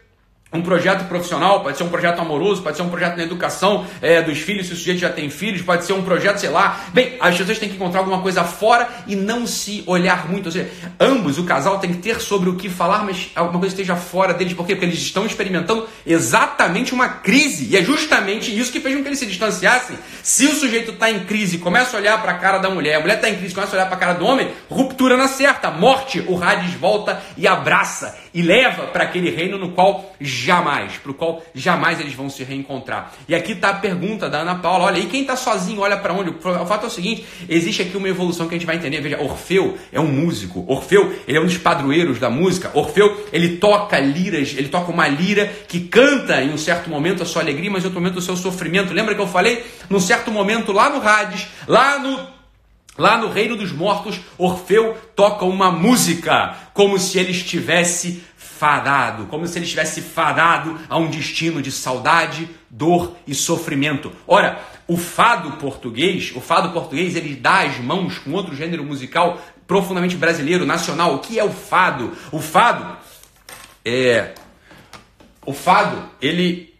um 0.52 0.60
projeto 0.60 1.08
profissional, 1.08 1.62
pode 1.62 1.78
ser 1.78 1.84
um 1.84 1.88
projeto 1.88 2.20
amoroso, 2.20 2.62
pode 2.62 2.76
ser 2.76 2.82
um 2.82 2.90
projeto 2.90 3.16
na 3.16 3.22
educação 3.22 3.86
é, 4.02 4.20
dos 4.20 4.38
filhos, 4.38 4.66
se 4.66 4.74
o 4.74 4.76
sujeito 4.76 5.00
já 5.00 5.10
tem 5.10 5.30
filhos, 5.30 5.62
pode 5.62 5.84
ser 5.84 5.94
um 5.94 6.02
projeto, 6.02 6.38
sei 6.38 6.50
lá. 6.50 6.80
Bem, 6.92 7.16
as 7.20 7.36
pessoas 7.36 7.58
têm 7.58 7.68
que 7.68 7.76
encontrar 7.76 8.00
alguma 8.00 8.20
coisa 8.20 8.44
fora 8.44 8.88
e 9.06 9.16
não 9.16 9.46
se 9.46 9.82
olhar 9.86 10.28
muito. 10.28 10.46
Ou 10.46 10.52
seja, 10.52 10.70
ambos, 11.00 11.38
o 11.38 11.44
casal 11.44 11.78
tem 11.78 11.92
que 11.92 11.98
ter 11.98 12.20
sobre 12.20 12.50
o 12.50 12.56
que 12.56 12.68
falar, 12.68 13.04
mas 13.04 13.30
alguma 13.34 13.58
coisa 13.58 13.74
esteja 13.74 13.96
fora 13.96 14.34
deles. 14.34 14.52
Por 14.52 14.66
quê? 14.66 14.74
Porque 14.74 14.86
eles 14.86 14.98
estão 14.98 15.24
experimentando 15.24 15.88
exatamente 16.06 16.92
uma 16.92 17.08
crise. 17.08 17.68
E 17.70 17.76
é 17.76 17.82
justamente 17.82 18.56
isso 18.56 18.70
que 18.70 18.80
fez 18.80 18.94
com 18.94 19.02
que 19.02 19.08
eles 19.08 19.18
se 19.18 19.26
distanciassem. 19.26 19.96
Se 20.22 20.46
o 20.46 20.54
sujeito 20.54 20.92
está 20.92 21.10
em 21.10 21.20
crise 21.20 21.58
começa 21.58 21.96
a 21.96 22.00
olhar 22.00 22.20
para 22.20 22.32
a 22.32 22.38
cara 22.38 22.58
da 22.58 22.68
mulher, 22.68 22.96
a 22.96 23.00
mulher 23.00 23.16
está 23.16 23.30
em 23.30 23.36
crise 23.36 23.54
começa 23.54 23.74
a 23.74 23.78
olhar 23.78 23.86
para 23.86 23.96
a 23.96 23.98
cara 23.98 24.12
do 24.14 24.26
homem, 24.26 24.50
ruptura 24.68 25.16
na 25.16 25.28
certa, 25.28 25.70
morte, 25.70 26.22
o 26.28 26.42
Hades 26.42 26.74
volta 26.74 27.22
e 27.36 27.46
abraça 27.46 28.16
e 28.34 28.42
leva 28.42 28.84
para 28.84 29.04
aquele 29.04 29.30
reino 29.30 29.58
no 29.58 29.72
qual 29.72 30.14
jamais, 30.42 30.94
para 30.94 31.10
o 31.10 31.14
qual 31.14 31.42
jamais 31.54 32.00
eles 32.00 32.14
vão 32.14 32.28
se 32.28 32.42
reencontrar. 32.42 33.12
E 33.28 33.34
aqui 33.34 33.52
está 33.52 33.70
a 33.70 33.74
pergunta 33.74 34.28
da 34.28 34.40
Ana 34.40 34.56
Paula: 34.56 34.84
olha, 34.84 34.98
e 34.98 35.06
quem 35.06 35.22
está 35.22 35.36
sozinho, 35.36 35.80
olha 35.80 35.96
para 35.96 36.12
onde? 36.12 36.30
O 36.30 36.66
fato 36.66 36.84
é 36.84 36.86
o 36.86 36.90
seguinte: 36.90 37.24
existe 37.48 37.82
aqui 37.82 37.96
uma 37.96 38.08
evolução 38.08 38.48
que 38.48 38.54
a 38.54 38.58
gente 38.58 38.66
vai 38.66 38.76
entender. 38.76 39.00
Veja, 39.00 39.20
Orfeu 39.20 39.78
é 39.92 40.00
um 40.00 40.08
músico. 40.08 40.64
Orfeu, 40.66 41.14
ele 41.26 41.38
é 41.38 41.40
um 41.40 41.46
dos 41.46 41.58
padroeiros 41.58 42.18
da 42.18 42.28
música. 42.28 42.70
Orfeu, 42.74 43.26
ele 43.32 43.56
toca 43.56 43.98
liras, 43.98 44.54
ele 44.56 44.68
toca 44.68 44.90
uma 44.90 45.08
lira 45.08 45.46
que 45.68 45.80
canta 45.80 46.42
em 46.42 46.52
um 46.52 46.58
certo 46.58 46.90
momento 46.90 47.22
a 47.22 47.26
sua 47.26 47.42
alegria, 47.42 47.70
mas 47.70 47.82
em 47.82 47.86
outro 47.86 48.00
momento 48.00 48.18
o 48.18 48.22
seu 48.22 48.36
sofrimento. 48.36 48.92
Lembra 48.92 49.14
que 49.14 49.20
eu 49.20 49.26
falei? 49.26 49.64
Num 49.88 50.00
certo 50.00 50.30
momento 50.30 50.72
lá 50.72 50.90
no 50.90 51.06
Hades, 51.06 51.46
lá 51.66 51.98
no 51.98 52.32
Lá 52.98 53.16
no 53.16 53.30
reino 53.30 53.56
dos 53.56 53.72
mortos, 53.72 54.20
Orfeu 54.36 54.94
toca 55.16 55.46
uma 55.46 55.70
música, 55.70 56.54
como 56.74 56.98
se 56.98 57.18
ele 57.18 57.30
estivesse 57.30 58.22
fadado, 58.62 59.26
como 59.26 59.44
se 59.44 59.58
ele 59.58 59.64
estivesse 59.64 60.00
fadado 60.00 60.78
a 60.88 60.96
um 60.96 61.10
destino 61.10 61.60
de 61.60 61.72
saudade, 61.72 62.48
dor 62.70 63.16
e 63.26 63.34
sofrimento. 63.34 64.12
Ora, 64.24 64.60
o 64.86 64.96
fado 64.96 65.50
português, 65.56 66.30
o 66.36 66.40
fado 66.40 66.70
português, 66.70 67.16
ele 67.16 67.34
dá 67.34 67.62
as 67.62 67.78
mãos 67.78 68.18
com 68.18 68.30
outro 68.30 68.54
gênero 68.54 68.84
musical 68.84 69.40
profundamente 69.66 70.14
brasileiro, 70.14 70.64
nacional. 70.64 71.16
O 71.16 71.18
que 71.18 71.40
é 71.40 71.44
o 71.44 71.50
fado? 71.50 72.12
O 72.30 72.38
fado 72.38 72.96
é 73.84 74.32
o 75.44 75.52
fado, 75.52 76.08
ele 76.20 76.71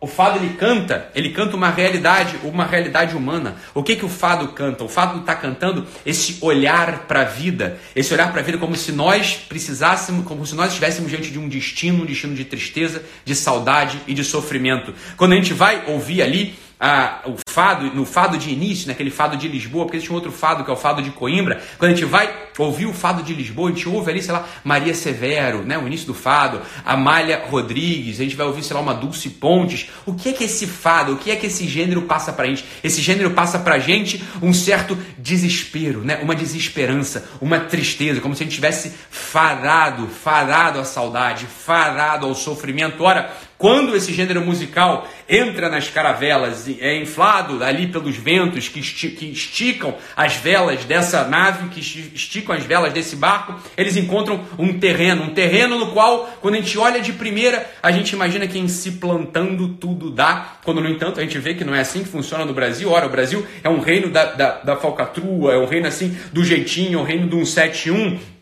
o 0.00 0.06
fado 0.06 0.38
ele 0.38 0.54
canta, 0.54 1.10
ele 1.12 1.30
canta 1.30 1.56
uma 1.56 1.70
realidade, 1.70 2.36
uma 2.44 2.64
realidade 2.64 3.16
humana. 3.16 3.56
O 3.74 3.82
que 3.82 3.96
que 3.96 4.04
o 4.04 4.08
fado 4.08 4.48
canta? 4.48 4.84
O 4.84 4.88
fado 4.88 5.20
está 5.20 5.34
cantando 5.34 5.84
esse 6.06 6.38
olhar 6.40 7.06
para 7.08 7.22
a 7.22 7.24
vida, 7.24 7.78
esse 7.96 8.14
olhar 8.14 8.30
para 8.30 8.40
a 8.40 8.44
vida 8.44 8.58
como 8.58 8.76
se 8.76 8.92
nós 8.92 9.34
precisássemos, 9.34 10.24
como 10.24 10.46
se 10.46 10.54
nós 10.54 10.68
estivéssemos 10.68 11.10
diante 11.10 11.32
de 11.32 11.38
um 11.38 11.48
destino, 11.48 12.04
um 12.04 12.06
destino 12.06 12.34
de 12.34 12.44
tristeza, 12.44 13.02
de 13.24 13.34
saudade 13.34 14.00
e 14.06 14.14
de 14.14 14.22
sofrimento. 14.22 14.94
Quando 15.16 15.32
a 15.32 15.36
gente 15.36 15.52
vai 15.52 15.82
ouvir 15.88 16.22
ali 16.22 16.54
a, 16.78 17.22
o 17.26 17.47
fado, 17.48 17.86
no 17.94 18.04
fado 18.04 18.36
de 18.36 18.50
início, 18.50 18.86
naquele 18.88 19.10
fado 19.10 19.36
de 19.36 19.48
Lisboa, 19.48 19.84
porque 19.84 19.96
existe 19.96 20.12
um 20.12 20.14
outro 20.14 20.30
fado 20.30 20.64
que 20.64 20.70
é 20.70 20.72
o 20.72 20.76
fado 20.76 21.02
de 21.02 21.10
Coimbra. 21.10 21.60
Quando 21.78 21.90
a 21.90 21.94
gente 21.94 22.04
vai 22.04 22.32
ouvir 22.58 22.86
o 22.86 22.92
fado 22.92 23.22
de 23.22 23.32
Lisboa, 23.32 23.70
a 23.70 23.72
gente 23.72 23.88
ouve 23.88 24.10
ali, 24.10 24.22
sei 24.22 24.32
lá, 24.32 24.46
Maria 24.64 24.94
Severo, 24.94 25.62
né, 25.62 25.78
o 25.78 25.86
início 25.86 26.06
do 26.06 26.14
fado, 26.14 26.60
Amália 26.84 27.44
Rodrigues, 27.48 28.20
a 28.20 28.24
gente 28.24 28.36
vai 28.36 28.46
ouvir, 28.46 28.62
sei 28.62 28.74
lá, 28.74 28.82
uma 28.82 28.94
Dulce 28.94 29.30
Pontes. 29.30 29.90
O 30.04 30.14
que 30.14 30.30
é 30.30 30.32
que 30.32 30.44
esse 30.44 30.66
fado, 30.66 31.14
o 31.14 31.16
que 31.16 31.30
é 31.30 31.36
que 31.36 31.46
esse 31.46 31.66
gênero 31.66 32.02
passa 32.02 32.32
pra 32.32 32.46
gente? 32.46 32.64
Esse 32.82 33.00
gênero 33.00 33.30
passa 33.30 33.58
pra 33.58 33.78
gente 33.78 34.22
um 34.42 34.52
certo 34.52 34.98
desespero, 35.16 36.00
né, 36.04 36.18
uma 36.22 36.34
desesperança, 36.34 37.28
uma 37.40 37.60
tristeza, 37.60 38.20
como 38.20 38.34
se 38.34 38.42
a 38.42 38.46
gente 38.46 38.54
tivesse 38.54 38.92
farado, 39.10 40.08
farado 40.08 40.78
à 40.78 40.84
saudade, 40.84 41.46
farado 41.46 42.26
ao 42.26 42.34
sofrimento. 42.34 43.02
Ora, 43.02 43.32
quando 43.56 43.96
esse 43.96 44.12
gênero 44.12 44.40
musical 44.40 45.08
entra 45.28 45.68
nas 45.68 45.90
caravelas, 45.90 46.68
é 46.80 46.96
inflado 46.96 47.37
ali 47.62 47.88
pelos 47.88 48.16
ventos 48.16 48.68
que, 48.68 48.80
esticam 48.80 49.94
as 50.16 50.36
velas 50.36 50.84
dessa 50.84 51.24
nave, 51.24 51.68
que 51.68 51.80
esticam 51.80 52.54
as 52.54 52.64
velas 52.64 52.92
desse 52.92 53.16
barco, 53.16 53.54
eles 53.76 53.96
encontram 53.96 54.44
um 54.58 54.78
terreno, 54.78 55.24
um 55.24 55.30
terreno 55.30 55.78
no 55.78 55.92
qual, 55.92 56.38
quando 56.40 56.54
a 56.54 56.58
gente 56.58 56.78
olha 56.78 57.00
de 57.00 57.12
primeira, 57.12 57.68
a 57.82 57.90
gente 57.90 58.12
imagina 58.12 58.46
que 58.46 58.58
em 58.58 58.68
se 58.68 58.92
plantando 58.92 59.68
tudo 59.68 60.10
dá, 60.10 60.58
quando 60.64 60.80
no 60.80 60.88
entanto 60.88 61.20
a 61.20 61.22
gente 61.22 61.38
vê 61.38 61.54
que 61.54 61.64
não 61.64 61.74
é 61.74 61.80
assim 61.80 62.02
que 62.02 62.08
funciona 62.08 62.44
no 62.44 62.54
Brasil. 62.54 62.90
Ora, 62.90 63.06
o 63.06 63.10
Brasil 63.10 63.46
é 63.62 63.68
um 63.68 63.80
reino 63.80 64.10
da, 64.10 64.24
da, 64.24 64.50
da 64.58 64.76
falcatrua, 64.76 65.52
é 65.54 65.58
um 65.58 65.66
reino 65.66 65.86
assim 65.86 66.16
do 66.32 66.44
jeitinho, 66.44 66.98
é 66.98 67.02
um 67.02 67.04
reino 67.04 67.26
do 67.26 67.44
171 67.44 68.37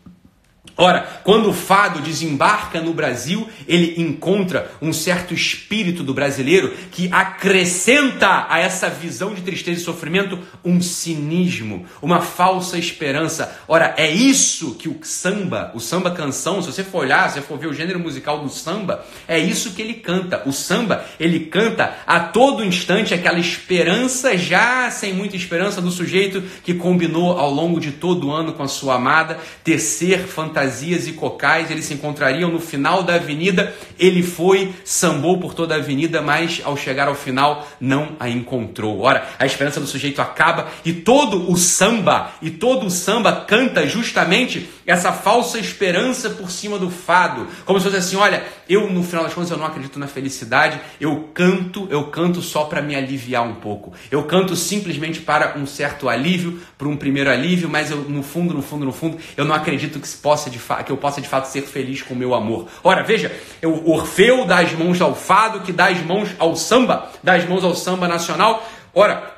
Ora, 0.77 1.21
quando 1.23 1.49
o 1.49 1.53
fado 1.53 2.01
desembarca 2.01 2.79
no 2.79 2.93
Brasil, 2.93 3.49
ele 3.67 3.95
encontra 3.97 4.71
um 4.79 4.93
certo 4.93 5.33
espírito 5.33 6.03
do 6.03 6.13
brasileiro 6.13 6.71
que 6.91 7.09
acrescenta 7.11 8.45
a 8.47 8.59
essa 8.59 8.87
visão 8.87 9.33
de 9.33 9.41
tristeza 9.41 9.81
e 9.81 9.83
sofrimento 9.83 10.37
um 10.63 10.79
cinismo, 10.79 11.87
uma 11.99 12.21
falsa 12.21 12.77
esperança. 12.77 13.57
Ora, 13.67 13.95
é 13.97 14.07
isso 14.07 14.75
que 14.75 14.87
o 14.87 14.99
samba, 15.01 15.71
o 15.73 15.79
samba 15.79 16.11
canção, 16.11 16.61
se 16.61 16.71
você 16.71 16.83
for 16.83 16.99
olhar, 16.99 17.27
se 17.29 17.35
você 17.35 17.41
for 17.41 17.57
ver 17.57 17.67
o 17.67 17.73
gênero 17.73 17.99
musical 17.99 18.39
do 18.39 18.49
samba, 18.49 19.03
é 19.27 19.39
isso 19.39 19.71
que 19.71 19.81
ele 19.81 19.95
canta. 19.95 20.43
O 20.45 20.53
samba, 20.53 21.03
ele 21.19 21.39
canta 21.39 21.95
a 22.05 22.19
todo 22.19 22.63
instante 22.63 23.15
aquela 23.15 23.39
esperança 23.39 24.37
já 24.37 24.91
sem 24.91 25.11
muita 25.11 25.35
esperança 25.35 25.81
do 25.81 25.89
sujeito 25.89 26.43
que 26.63 26.75
combinou 26.75 27.39
ao 27.39 27.51
longo 27.51 27.79
de 27.79 27.93
todo 27.93 28.27
o 28.27 28.31
ano 28.31 28.53
com 28.53 28.61
a 28.61 28.67
sua 28.67 28.95
amada 28.95 29.39
tecer 29.63 30.19
fantasia 30.27 30.66
fantasias 30.67 31.07
e 31.07 31.13
cocais, 31.13 31.71
eles 31.71 31.85
se 31.85 31.93
encontrariam 31.93 32.51
no 32.51 32.59
final 32.59 33.01
da 33.01 33.15
avenida. 33.15 33.73
Ele 33.97 34.21
foi, 34.21 34.73
sambou 34.83 35.39
por 35.39 35.53
toda 35.53 35.75
a 35.75 35.77
avenida, 35.77 36.21
mas 36.21 36.61
ao 36.63 36.75
chegar 36.75 37.07
ao 37.07 37.15
final 37.15 37.67
não 37.79 38.15
a 38.19 38.29
encontrou. 38.29 39.01
Ora, 39.01 39.27
a 39.39 39.45
esperança 39.45 39.79
do 39.79 39.87
sujeito 39.87 40.21
acaba 40.21 40.67
e 40.83 40.93
todo 40.93 41.49
o 41.49 41.57
samba, 41.57 42.31
e 42.41 42.51
todo 42.51 42.87
o 42.87 42.91
samba 42.91 43.45
canta 43.47 43.87
justamente 43.87 44.69
essa 44.85 45.11
falsa 45.11 45.59
esperança 45.59 46.29
por 46.29 46.51
cima 46.51 46.77
do 46.77 46.89
fado. 46.89 47.47
Como 47.65 47.79
se 47.79 47.85
fosse 47.85 47.97
assim, 47.97 48.15
olha, 48.15 48.43
eu 48.69 48.89
no 48.89 49.03
final 49.03 49.23
das 49.23 49.33
contas 49.33 49.51
eu 49.51 49.57
não 49.57 49.65
acredito 49.65 49.99
na 49.99 50.07
felicidade, 50.07 50.79
eu 50.99 51.29
canto, 51.33 51.87
eu 51.89 52.05
canto 52.05 52.41
só 52.41 52.65
para 52.65 52.81
me 52.81 52.95
aliviar 52.95 53.43
um 53.43 53.55
pouco. 53.55 53.93
Eu 54.09 54.23
canto 54.23 54.55
simplesmente 54.55 55.19
para 55.19 55.57
um 55.57 55.65
certo 55.65 56.07
alívio, 56.07 56.59
para 56.77 56.87
um 56.87 56.95
primeiro 56.95 57.29
alívio, 57.29 57.69
mas 57.69 57.91
eu 57.91 57.97
no 57.97 58.23
fundo, 58.23 58.53
no 58.53 58.61
fundo, 58.61 58.85
no 58.85 58.93
fundo, 58.93 59.17
eu 59.35 59.43
não 59.43 59.53
acredito 59.53 59.99
que 59.99 60.07
se 60.07 60.17
possa 60.17 60.49
de 60.49 60.56
que 60.85 60.91
eu 60.91 60.97
possa 60.97 61.21
de 61.21 61.27
fato 61.27 61.45
ser 61.45 61.61
feliz 61.61 62.01
com 62.01 62.13
o 62.13 62.17
meu 62.17 62.33
amor. 62.33 62.67
Ora, 62.83 63.03
veja, 63.03 63.31
o 63.63 63.91
Orfeu 63.91 64.45
dá 64.45 64.59
as 64.59 64.71
mãos 64.73 65.01
ao 65.01 65.15
fado, 65.15 65.61
que 65.61 65.71
dá 65.71 65.87
as 65.87 65.99
mãos 66.01 66.29
ao 66.39 66.55
samba, 66.55 67.11
dá 67.23 67.33
as 67.33 67.45
mãos 67.45 67.63
ao 67.63 67.75
samba 67.75 68.07
nacional. 68.07 68.67
Ora, 68.93 69.37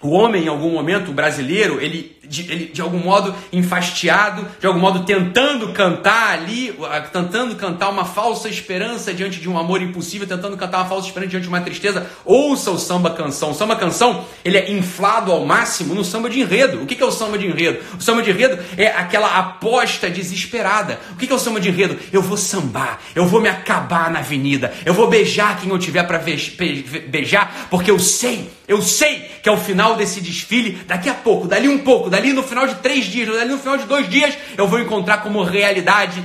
o 0.00 0.10
homem, 0.10 0.44
em 0.44 0.48
algum 0.48 0.70
momento, 0.70 1.12
brasileiro, 1.12 1.80
ele 1.80 2.15
de, 2.28 2.50
ele, 2.50 2.66
de 2.66 2.80
algum 2.80 2.98
modo 2.98 3.34
enfastiado, 3.52 4.46
de 4.60 4.66
algum 4.66 4.80
modo 4.80 5.04
tentando 5.04 5.72
cantar 5.72 6.34
ali, 6.34 6.76
tentando 7.12 7.54
cantar 7.56 7.88
uma 7.88 8.04
falsa 8.04 8.48
esperança 8.48 9.12
diante 9.12 9.40
de 9.40 9.48
um 9.48 9.58
amor 9.58 9.82
impossível, 9.82 10.26
tentando 10.26 10.56
cantar 10.56 10.78
uma 10.78 10.88
falsa 10.88 11.06
esperança 11.06 11.30
diante 11.30 11.44
de 11.44 11.48
uma 11.48 11.60
tristeza, 11.60 12.06
ouça 12.24 12.70
o 12.70 12.78
samba 12.78 13.10
canção. 13.10 13.50
O 13.50 13.54
samba 13.54 13.76
canção, 13.76 14.24
ele 14.44 14.58
é 14.58 14.70
inflado 14.70 15.32
ao 15.32 15.44
máximo 15.44 15.94
no 15.94 16.04
samba 16.04 16.28
de 16.28 16.40
enredo. 16.40 16.82
O 16.82 16.86
que 16.86 17.02
é 17.02 17.06
o 17.06 17.12
samba 17.12 17.38
de 17.38 17.46
enredo? 17.46 17.82
O 17.98 18.02
samba 18.02 18.22
de 18.22 18.30
enredo 18.30 18.58
é 18.76 18.88
aquela 18.88 19.38
aposta 19.38 20.10
desesperada. 20.10 20.98
O 21.12 21.16
que 21.16 21.30
é 21.30 21.34
o 21.34 21.38
samba 21.38 21.60
de 21.60 21.68
enredo? 21.68 21.98
Eu 22.12 22.22
vou 22.22 22.36
sambar, 22.36 23.00
eu 23.14 23.26
vou 23.26 23.40
me 23.40 23.48
acabar 23.48 24.10
na 24.10 24.20
avenida, 24.20 24.72
eu 24.84 24.94
vou 24.94 25.08
beijar 25.08 25.58
quem 25.60 25.70
eu 25.70 25.78
tiver 25.78 26.02
para 26.04 26.18
beijar, 27.08 27.68
porque 27.70 27.90
eu 27.90 27.98
sei, 27.98 28.50
eu 28.68 28.82
sei 28.82 29.30
que 29.42 29.48
ao 29.48 29.56
final 29.56 29.96
desse 29.96 30.20
desfile, 30.20 30.78
daqui 30.86 31.08
a 31.08 31.14
pouco, 31.14 31.46
dali 31.46 31.68
um 31.68 31.78
pouco, 31.78 32.10
dali 32.10 32.32
no 32.32 32.42
final 32.42 32.66
de 32.66 32.76
três 32.76 33.04
dias, 33.04 33.34
dali 33.34 33.50
no 33.50 33.58
final 33.58 33.76
de 33.76 33.84
dois 33.84 34.08
dias, 34.08 34.36
eu 34.56 34.66
vou 34.66 34.80
encontrar 34.80 35.18
como 35.18 35.42
realidade 35.42 36.22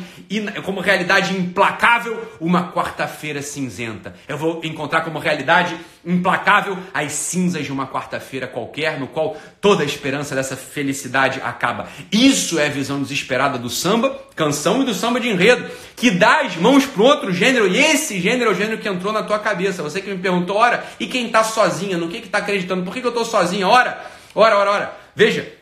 como 0.64 0.80
realidade 0.80 1.36
implacável 1.36 2.32
uma 2.40 2.72
quarta-feira 2.72 3.42
cinzenta. 3.42 4.14
Eu 4.28 4.38
vou 4.38 4.62
encontrar 4.64 5.02
como 5.02 5.20
realidade 5.20 5.76
implacável 6.06 6.78
as 6.94 7.12
cinzas 7.12 7.66
de 7.66 7.72
uma 7.72 7.88
quarta-feira 7.88 8.48
qualquer, 8.48 9.00
no 9.00 9.08
qual 9.08 9.38
toda 9.60 9.84
a 9.84 9.86
esperança 9.86 10.34
dessa 10.34 10.56
felicidade 10.56 11.42
acaba. 11.44 11.88
Isso 12.12 12.60
é 12.60 12.68
a 12.68 12.70
visão 12.70 13.02
desesperada 13.02 13.58
do 13.58 13.70
samba, 13.70 14.18
canção 14.36 14.82
e 14.82 14.86
do 14.86 14.94
samba 14.94 15.20
de 15.20 15.30
enredo, 15.30 15.70
que 15.96 16.12
dá 16.12 16.42
as 16.42 16.56
mãos 16.56 16.86
para 16.86 17.04
outro 17.04 17.34
gênero, 17.34 17.68
e 17.68 17.78
esse 17.78 18.20
gênero 18.20 18.52
é 18.52 18.54
o 18.54 18.56
gênero 18.56 18.78
que 18.80 18.88
entrou 18.88 19.14
na 19.14 19.24
tua 19.24 19.40
cabeça. 19.40 19.84
Você 19.84 20.02
que 20.02 20.10
me 20.10 20.18
perguntou, 20.18 20.58
ora, 20.58 20.84
e 21.00 21.08
quem 21.08 21.28
está 21.28 21.44
sozinha, 21.44 21.98
no 21.98 22.08
que 22.08 22.18
está 22.18 22.40
acreditando? 22.40 22.84
Por 22.84 22.94
que, 22.94 23.02
que 23.02 23.08
eu 23.08 23.12
estou 23.12 23.26
sozinha? 23.26 23.68
Ora, 23.68 24.02
ora, 24.34 24.58
ora, 24.58 24.72
ora. 24.72 24.98
Veja, 25.16 25.61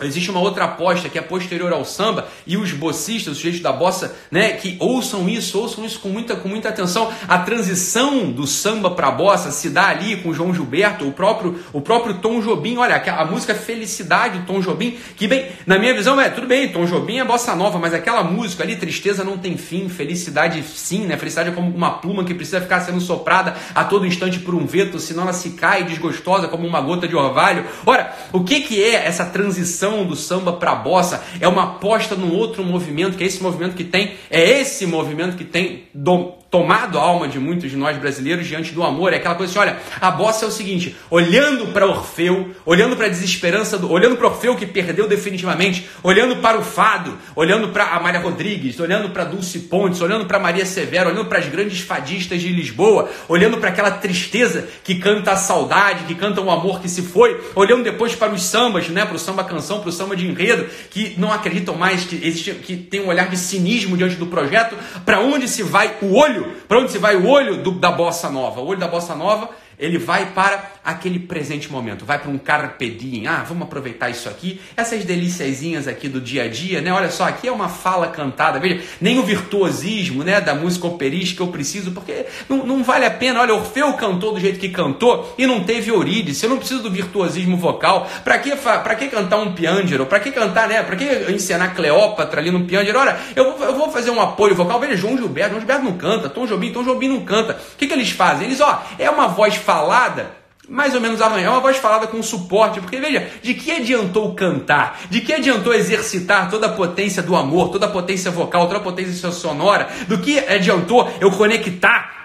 Existe 0.00 0.30
uma 0.30 0.40
outra 0.40 0.64
aposta 0.64 1.08
que 1.08 1.18
é 1.18 1.22
posterior 1.22 1.72
ao 1.72 1.84
samba 1.84 2.26
e 2.46 2.56
os 2.56 2.72
bocistas, 2.72 3.32
os 3.32 3.36
sujeitos 3.36 3.60
da 3.60 3.72
bossa, 3.72 4.14
né, 4.30 4.52
que 4.52 4.76
ouçam 4.80 5.28
isso, 5.28 5.58
ouçam 5.58 5.84
isso 5.84 6.00
com 6.00 6.08
muita, 6.08 6.34
com 6.34 6.48
muita 6.48 6.70
atenção. 6.70 7.12
A 7.28 7.38
transição 7.38 8.30
do 8.30 8.46
samba 8.46 8.90
para 8.90 9.08
a 9.08 9.10
bossa 9.10 9.50
se 9.50 9.68
dá 9.68 9.88
ali 9.88 10.16
com 10.16 10.32
João 10.32 10.54
Gilberto, 10.54 11.06
o 11.06 11.12
próprio, 11.12 11.60
o 11.72 11.80
próprio 11.80 12.14
Tom 12.14 12.40
Jobim. 12.40 12.78
Olha, 12.78 12.96
a 12.96 13.24
música 13.26 13.54
Felicidade 13.54 14.44
Tom 14.46 14.60
Jobim, 14.60 14.96
que 15.14 15.28
bem, 15.28 15.46
na 15.66 15.78
minha 15.78 15.94
visão, 15.94 16.20
é 16.20 16.30
tudo 16.30 16.46
bem, 16.46 16.68
Tom 16.72 16.86
Jobim 16.86 17.18
é 17.18 17.24
bossa 17.24 17.54
nova, 17.54 17.78
mas 17.78 17.92
aquela 17.92 18.24
música 18.24 18.62
ali, 18.62 18.76
tristeza 18.76 19.22
não 19.22 19.36
tem 19.36 19.56
fim, 19.56 19.88
felicidade 19.88 20.62
sim, 20.62 21.06
né? 21.06 21.16
Felicidade 21.18 21.50
é 21.50 21.52
como 21.52 21.70
uma 21.70 21.90
pluma 21.90 22.24
que 22.24 22.34
precisa 22.34 22.60
ficar 22.60 22.80
sendo 22.80 23.00
soprada 23.00 23.54
a 23.74 23.84
todo 23.84 24.06
instante 24.06 24.38
por 24.38 24.54
um 24.54 24.66
vento, 24.66 24.98
senão 24.98 25.24
ela 25.24 25.32
se 25.32 25.50
cai 25.50 25.84
desgostosa 25.84 26.48
como 26.48 26.66
uma 26.66 26.80
gota 26.80 27.06
de 27.06 27.14
orvalho. 27.14 27.66
Ora, 27.84 28.12
o 28.32 28.42
que 28.42 28.62
que 28.62 28.82
é 28.82 29.06
essa 29.06 29.24
transição 29.24 29.81
do 30.06 30.16
samba 30.16 30.52
para 30.52 30.72
a 30.72 30.76
bossa, 30.76 31.22
é 31.40 31.48
uma 31.48 31.64
aposta 31.64 32.14
num 32.14 32.34
outro 32.34 32.64
movimento, 32.64 33.16
que 33.16 33.24
é 33.24 33.26
esse 33.26 33.42
movimento 33.42 33.74
que 33.74 33.84
tem, 33.84 34.12
é 34.30 34.60
esse 34.60 34.86
movimento 34.86 35.36
que 35.36 35.44
tem 35.44 35.84
do, 35.94 36.34
tomado 36.52 36.98
a 36.98 37.02
alma 37.02 37.26
de 37.26 37.38
muitos 37.38 37.70
de 37.70 37.78
nós 37.78 37.96
brasileiros 37.96 38.46
diante 38.46 38.72
do 38.72 38.82
amor. 38.82 39.14
É 39.14 39.16
aquela 39.16 39.34
coisa 39.34 39.50
assim, 39.50 39.58
olha, 39.58 39.78
a 39.98 40.10
bossa 40.10 40.44
é 40.44 40.48
o 40.48 40.50
seguinte, 40.50 40.94
olhando 41.08 41.68
para 41.68 41.86
Orfeu, 41.86 42.50
olhando 42.66 42.94
para 42.94 43.06
a 43.06 43.08
desesperança, 43.08 43.78
do, 43.78 43.90
olhando 43.90 44.18
para 44.18 44.26
Orfeu 44.26 44.54
que 44.54 44.66
perdeu 44.66 45.08
definitivamente, 45.08 45.88
olhando 46.02 46.36
para 46.36 46.58
o 46.58 46.62
fado, 46.62 47.18
olhando 47.34 47.68
para 47.68 47.96
Amália 47.96 48.20
Rodrigues, 48.20 48.78
olhando 48.78 49.08
para 49.08 49.24
Dulce 49.24 49.60
Pontes, 49.60 50.02
olhando 50.02 50.26
para 50.26 50.38
Maria 50.38 50.66
Severo, 50.66 51.08
olhando 51.08 51.24
para 51.24 51.38
as 51.38 51.48
grandes 51.48 51.80
fadistas 51.80 52.42
de 52.42 52.48
Lisboa, 52.48 53.08
olhando 53.30 53.56
para 53.56 53.70
aquela 53.70 53.90
tristeza 53.90 54.68
que 54.84 54.96
canta 54.96 55.32
a 55.32 55.36
saudade, 55.36 56.04
que 56.04 56.14
canta 56.14 56.42
o 56.42 56.50
amor 56.50 56.82
que 56.82 56.88
se 56.88 57.00
foi, 57.00 57.40
olhando 57.54 57.82
depois 57.82 58.14
para 58.14 58.30
os 58.30 58.42
sambas, 58.42 58.90
né, 58.90 59.06
para 59.06 59.16
o 59.16 59.18
samba 59.18 59.42
canção, 59.42 59.80
para 59.80 59.88
o 59.88 59.92
samba 59.92 60.14
de 60.14 60.26
enredo, 60.26 60.66
que 60.90 61.14
não 61.16 61.32
acreditam 61.32 61.74
mais 61.76 62.04
que 62.04 62.16
existe, 62.16 62.52
que 62.56 62.76
tem 62.76 63.00
um 63.00 63.08
olhar 63.08 63.30
de 63.30 63.38
cinismo 63.38 63.96
diante 63.96 64.16
do 64.16 64.26
projeto, 64.26 64.76
para 65.06 65.18
onde 65.18 65.48
se 65.48 65.62
vai 65.62 65.96
o 66.02 66.14
olho, 66.14 66.41
para 66.68 66.78
onde 66.78 66.92
se 66.92 66.98
vai 66.98 67.16
o 67.16 67.26
olho 67.26 67.56
do, 67.56 67.72
da 67.72 67.90
bossa 67.90 68.30
nova? 68.30 68.60
O 68.60 68.66
olho 68.66 68.78
da 68.78 68.88
bossa 68.88 69.14
nova 69.14 69.50
ele 69.78 69.98
vai 69.98 70.26
para 70.26 70.70
aquele 70.84 71.18
presente 71.18 71.70
momento, 71.70 72.04
vai 72.04 72.18
para 72.18 72.30
um 72.30 72.38
carpe 72.38 72.90
diem. 72.90 73.26
Ah, 73.26 73.44
vamos 73.46 73.64
aproveitar 73.64 74.10
isso 74.10 74.28
aqui, 74.28 74.60
essas 74.76 75.04
deliciazinhas 75.04 75.86
aqui 75.86 76.08
do 76.08 76.20
dia 76.20 76.44
a 76.44 76.48
dia, 76.48 76.80
né? 76.80 76.92
Olha 76.92 77.10
só, 77.10 77.24
aqui 77.24 77.46
é 77.46 77.52
uma 77.52 77.68
fala 77.68 78.08
cantada, 78.08 78.58
veja, 78.58 78.82
nem 79.00 79.18
o 79.18 79.22
virtuosismo, 79.22 80.24
né, 80.24 80.40
da 80.40 80.54
música 80.54 80.86
operística 80.86 81.42
eu 81.42 81.48
preciso, 81.48 81.92
porque 81.92 82.26
não, 82.48 82.66
não 82.66 82.82
vale 82.82 83.04
a 83.04 83.10
pena. 83.10 83.40
Olha, 83.40 83.54
Orfeu 83.54 83.92
cantou 83.94 84.32
do 84.32 84.40
jeito 84.40 84.58
que 84.58 84.68
cantou 84.68 85.34
e 85.38 85.46
não 85.46 85.62
teve 85.64 85.90
Eurídice. 85.90 86.44
Eu 86.44 86.50
não 86.50 86.58
preciso 86.58 86.82
do 86.82 86.90
virtuosismo 86.90 87.56
vocal. 87.56 88.08
Para 88.24 88.38
que 88.38 88.52
para 88.56 88.94
que 88.94 89.08
cantar 89.08 89.38
um 89.38 89.52
piângero? 89.54 90.06
Para 90.06 90.20
que 90.20 90.30
cantar, 90.30 90.68
né? 90.68 90.82
Para 90.82 90.96
que 90.96 91.32
ensinar 91.32 91.74
Cleópatra 91.74 92.40
ali 92.40 92.50
no 92.50 92.64
piângero? 92.64 92.98
Olha, 92.98 93.16
eu, 93.34 93.44
eu 93.60 93.74
vou 93.74 93.90
fazer 93.90 94.10
um 94.10 94.20
apoio 94.20 94.54
vocal. 94.54 94.80
Veja, 94.80 94.96
João 94.96 95.16
Gilberto, 95.16 95.50
João 95.50 95.60
Gilberto 95.60 95.84
não 95.84 95.96
canta, 95.96 96.28
Tom 96.28 96.46
Jobim, 96.46 96.72
Tom 96.72 96.82
Jobim 96.82 97.08
não 97.08 97.20
canta. 97.20 97.54
O 97.54 97.76
que 97.76 97.86
que 97.86 97.92
eles 97.92 98.10
fazem? 98.10 98.46
Eles, 98.46 98.60
ó, 98.60 98.82
é 98.98 99.08
uma 99.08 99.28
voz 99.28 99.54
falada, 99.56 100.41
mais 100.68 100.94
ou 100.94 101.00
menos 101.00 101.20
é 101.20 101.48
uma 101.48 101.60
voz 101.60 101.76
falada 101.76 102.06
com 102.06 102.22
suporte, 102.22 102.80
porque 102.80 103.00
veja, 103.00 103.28
de 103.42 103.54
que 103.54 103.72
adiantou 103.72 104.34
cantar? 104.34 105.00
De 105.10 105.20
que 105.20 105.32
adiantou 105.32 105.74
exercitar 105.74 106.48
toda 106.48 106.66
a 106.66 106.72
potência 106.72 107.22
do 107.22 107.34
amor, 107.34 107.70
toda 107.70 107.86
a 107.86 107.90
potência 107.90 108.30
vocal, 108.30 108.66
toda 108.66 108.78
a 108.78 108.82
potência 108.82 109.30
sonora? 109.32 109.88
Do 110.06 110.18
que 110.18 110.38
adiantou 110.38 111.12
eu 111.20 111.30
conectar 111.32 112.21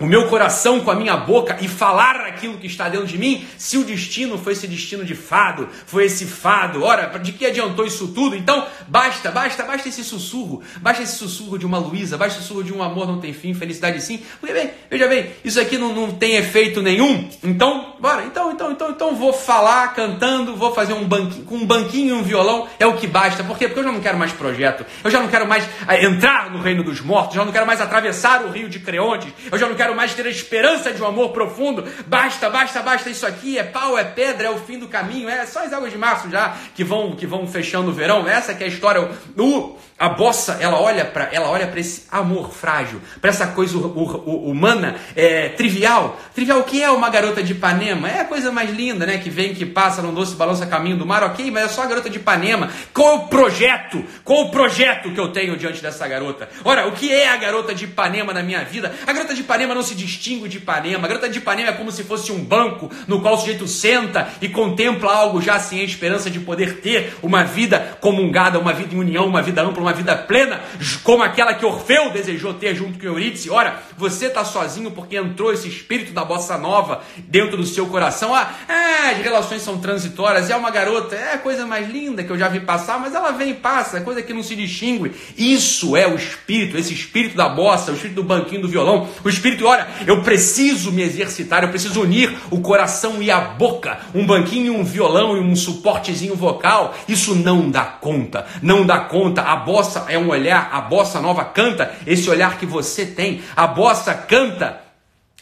o 0.00 0.06
meu 0.06 0.28
coração 0.28 0.80
com 0.80 0.90
a 0.90 0.94
minha 0.94 1.16
boca 1.16 1.58
e 1.60 1.66
falar 1.66 2.20
aquilo 2.20 2.56
que 2.58 2.68
está 2.68 2.88
dentro 2.88 3.06
de 3.06 3.18
mim, 3.18 3.44
se 3.56 3.76
o 3.76 3.84
destino 3.84 4.38
foi 4.38 4.52
esse 4.52 4.66
destino 4.68 5.04
de 5.04 5.14
fado, 5.14 5.68
foi 5.86 6.04
esse 6.04 6.24
fado, 6.24 6.84
ora, 6.84 7.18
de 7.18 7.32
que 7.32 7.44
adiantou 7.44 7.84
isso 7.84 8.08
tudo? 8.08 8.36
Então, 8.36 8.64
basta, 8.86 9.30
basta, 9.30 9.64
basta 9.64 9.88
esse 9.88 10.04
sussurro, 10.04 10.62
basta 10.76 11.02
esse 11.02 11.16
sussurro 11.16 11.58
de 11.58 11.66
uma 11.66 11.78
Luísa, 11.78 12.16
basta 12.16 12.38
o 12.38 12.42
sussurro 12.42 12.62
de 12.62 12.72
um 12.72 12.82
amor 12.82 13.08
não 13.08 13.18
tem 13.18 13.32
fim, 13.32 13.54
felicidade 13.54 14.00
sim, 14.00 14.22
porque 14.38 14.54
bem, 14.54 14.70
veja 14.88 15.08
bem, 15.08 15.30
isso 15.44 15.60
aqui 15.60 15.76
não, 15.76 15.92
não 15.92 16.12
tem 16.12 16.36
efeito 16.36 16.80
nenhum, 16.80 17.28
então, 17.42 17.96
bora, 17.98 18.24
então, 18.24 18.52
então, 18.52 18.70
então, 18.70 18.90
então 18.90 19.16
vou 19.16 19.32
falar 19.32 19.94
cantando, 19.94 20.54
vou 20.54 20.72
fazer 20.72 20.92
um 20.92 21.06
banquinho, 21.06 21.44
com 21.44 21.56
um 21.56 21.66
banquinho 21.66 22.16
e 22.16 22.18
um 22.18 22.22
violão, 22.22 22.68
é 22.78 22.86
o 22.86 22.96
que 22.96 23.06
basta, 23.08 23.42
por 23.42 23.58
quê? 23.58 23.66
Porque 23.66 23.80
eu 23.80 23.84
já 23.84 23.92
não 23.92 24.00
quero 24.00 24.18
mais 24.18 24.30
projeto, 24.30 24.86
eu 25.02 25.10
já 25.10 25.20
não 25.20 25.28
quero 25.28 25.46
mais 25.48 25.68
ah, 25.86 26.00
entrar 26.00 26.50
no 26.50 26.60
reino 26.60 26.84
dos 26.84 27.00
mortos, 27.00 27.34
eu 27.34 27.40
já 27.40 27.44
não 27.44 27.52
quero 27.52 27.66
mais 27.66 27.80
atravessar 27.80 28.44
o 28.44 28.50
rio 28.50 28.68
de 28.68 28.78
Creontes, 28.78 29.32
eu 29.50 29.58
já 29.58 29.68
não 29.68 29.74
quero 29.74 29.87
quero 29.88 29.96
mais 29.96 30.12
ter 30.12 30.26
a 30.26 30.30
esperança 30.30 30.92
de 30.92 31.02
um 31.02 31.06
amor 31.06 31.30
profundo. 31.30 31.82
Basta, 32.06 32.50
basta, 32.50 32.82
basta 32.82 33.08
isso 33.08 33.26
aqui. 33.26 33.58
É 33.58 33.64
pau, 33.64 33.98
é 33.98 34.04
pedra, 34.04 34.48
é 34.48 34.50
o 34.50 34.58
fim 34.58 34.78
do 34.78 34.86
caminho. 34.86 35.28
É 35.28 35.46
só 35.46 35.64
as 35.64 35.72
águas 35.72 35.90
de 35.90 35.96
março 35.96 36.30
já 36.30 36.56
que 36.74 36.84
vão 36.84 37.16
que 37.16 37.26
vão 37.26 37.46
fechando 37.46 37.90
o 37.90 37.92
verão. 37.92 38.28
Essa 38.28 38.54
que 38.54 38.62
é 38.62 38.66
a 38.66 38.70
história. 38.70 39.08
O, 39.36 39.78
a 39.98 40.10
bossa, 40.10 40.58
ela 40.60 40.80
olha 40.80 41.04
para 41.04 41.28
ela 41.32 41.48
olha 41.48 41.66
para 41.66 41.80
esse 41.80 42.06
amor 42.10 42.52
frágil, 42.52 43.00
para 43.20 43.30
essa 43.30 43.48
coisa 43.48 43.76
humana, 43.78 44.94
é, 45.16 45.48
trivial. 45.48 46.20
Trivial, 46.34 46.60
o 46.60 46.64
que 46.64 46.82
é 46.82 46.90
uma 46.90 47.10
garota 47.10 47.42
de 47.42 47.52
Ipanema? 47.52 48.08
É 48.08 48.20
a 48.20 48.24
coisa 48.24 48.52
mais 48.52 48.70
linda, 48.70 49.04
né? 49.04 49.18
Que 49.18 49.28
vem, 49.28 49.54
que 49.54 49.66
passa 49.66 50.00
num 50.00 50.14
doce 50.14 50.36
balança 50.36 50.66
caminho 50.66 50.96
do 50.96 51.06
mar, 51.06 51.24
ok, 51.24 51.50
mas 51.50 51.64
é 51.64 51.68
só 51.68 51.82
a 51.82 51.86
garota 51.86 52.08
de 52.08 52.18
Ipanema. 52.18 52.70
Qual 52.92 53.16
o 53.16 53.28
projeto? 53.28 54.04
Qual 54.22 54.44
o 54.44 54.50
projeto 54.50 55.10
que 55.10 55.18
eu 55.18 55.32
tenho 55.32 55.56
diante 55.56 55.82
dessa 55.82 56.06
garota? 56.06 56.48
Ora, 56.64 56.86
o 56.86 56.92
que 56.92 57.12
é 57.12 57.28
a 57.28 57.36
garota 57.36 57.74
de 57.74 57.86
Ipanema 57.86 58.32
na 58.32 58.42
minha 58.42 58.62
vida? 58.64 58.94
A 59.04 59.12
garota 59.12 59.34
de 59.34 59.40
Ipanema 59.40 59.74
não 59.78 59.82
se 59.82 59.94
distingue 59.94 60.48
de 60.48 60.58
Ipanema. 60.58 61.06
A 61.06 61.08
garota 61.08 61.28
de 61.28 61.38
Ipanema 61.38 61.70
é 61.70 61.72
como 61.72 61.90
se 61.90 62.02
fosse 62.02 62.32
um 62.32 62.42
banco 62.44 62.90
no 63.06 63.22
qual 63.22 63.34
o 63.34 63.38
sujeito 63.38 63.66
senta 63.66 64.28
e 64.40 64.48
contempla 64.48 65.12
algo 65.12 65.40
já 65.40 65.58
sem 65.58 65.80
a 65.80 65.84
esperança 65.84 66.28
de 66.28 66.40
poder 66.40 66.80
ter 66.80 67.14
uma 67.22 67.44
vida 67.44 67.96
comungada, 68.00 68.58
uma 68.58 68.72
vida 68.72 68.94
em 68.94 68.98
união, 68.98 69.26
uma 69.26 69.40
vida 69.40 69.62
ampla, 69.62 69.80
uma 69.80 69.92
vida 69.92 70.16
plena, 70.16 70.60
como 71.04 71.22
aquela 71.22 71.54
que 71.54 71.64
Orfeu 71.64 72.10
desejou 72.10 72.54
ter 72.54 72.74
junto 72.74 72.98
com 72.98 73.06
Eurídice. 73.06 73.50
Ora, 73.50 73.80
você 73.96 74.26
está 74.26 74.44
sozinho 74.44 74.90
porque 74.90 75.16
entrou 75.16 75.52
esse 75.52 75.68
espírito 75.68 76.12
da 76.12 76.24
bossa 76.24 76.58
nova 76.58 77.02
dentro 77.18 77.56
do 77.56 77.64
seu 77.64 77.86
coração. 77.86 78.34
Ah, 78.34 78.52
é, 78.68 79.10
as 79.12 79.18
relações 79.18 79.62
são 79.62 79.78
transitórias. 79.78 80.50
É 80.50 80.56
uma 80.56 80.70
garota, 80.70 81.14
é 81.14 81.34
a 81.34 81.38
coisa 81.38 81.64
mais 81.66 81.88
linda 81.88 82.24
que 82.24 82.30
eu 82.30 82.38
já 82.38 82.48
vi 82.48 82.60
passar, 82.60 82.98
mas 82.98 83.14
ela 83.14 83.30
vem 83.30 83.50
e 83.50 83.54
passa, 83.54 83.98
é 83.98 84.00
coisa 84.00 84.22
que 84.22 84.34
não 84.34 84.42
se 84.42 84.56
distingue. 84.56 85.12
Isso 85.36 85.96
é 85.96 86.06
o 86.08 86.16
espírito, 86.16 86.76
esse 86.76 86.92
espírito 86.92 87.36
da 87.36 87.48
bossa, 87.48 87.92
o 87.92 87.94
espírito 87.94 88.16
do 88.16 88.24
banquinho 88.24 88.62
do 88.62 88.68
violão, 88.68 89.08
o 89.24 89.28
espírito, 89.28 89.67
olha, 89.68 89.86
eu 90.06 90.22
preciso 90.22 90.90
me 90.90 91.02
exercitar, 91.02 91.62
eu 91.62 91.68
preciso 91.68 92.00
unir 92.02 92.34
o 92.50 92.60
coração 92.60 93.22
e 93.22 93.30
a 93.30 93.40
boca, 93.40 93.98
um 94.14 94.26
banquinho, 94.26 94.74
um 94.74 94.84
violão 94.84 95.36
e 95.36 95.40
um 95.40 95.54
suportezinho 95.54 96.34
vocal. 96.34 96.94
Isso 97.06 97.34
não 97.34 97.70
dá 97.70 97.84
conta, 97.84 98.46
não 98.62 98.86
dá 98.86 99.00
conta. 99.00 99.42
A 99.42 99.56
bossa 99.56 100.06
é 100.08 100.18
um 100.18 100.30
olhar, 100.30 100.70
a 100.72 100.80
bossa 100.80 101.20
nova 101.20 101.44
canta 101.44 101.92
esse 102.06 102.28
olhar 102.30 102.58
que 102.58 102.66
você 102.66 103.04
tem. 103.06 103.42
A 103.54 103.66
bossa 103.66 104.14
canta 104.14 104.87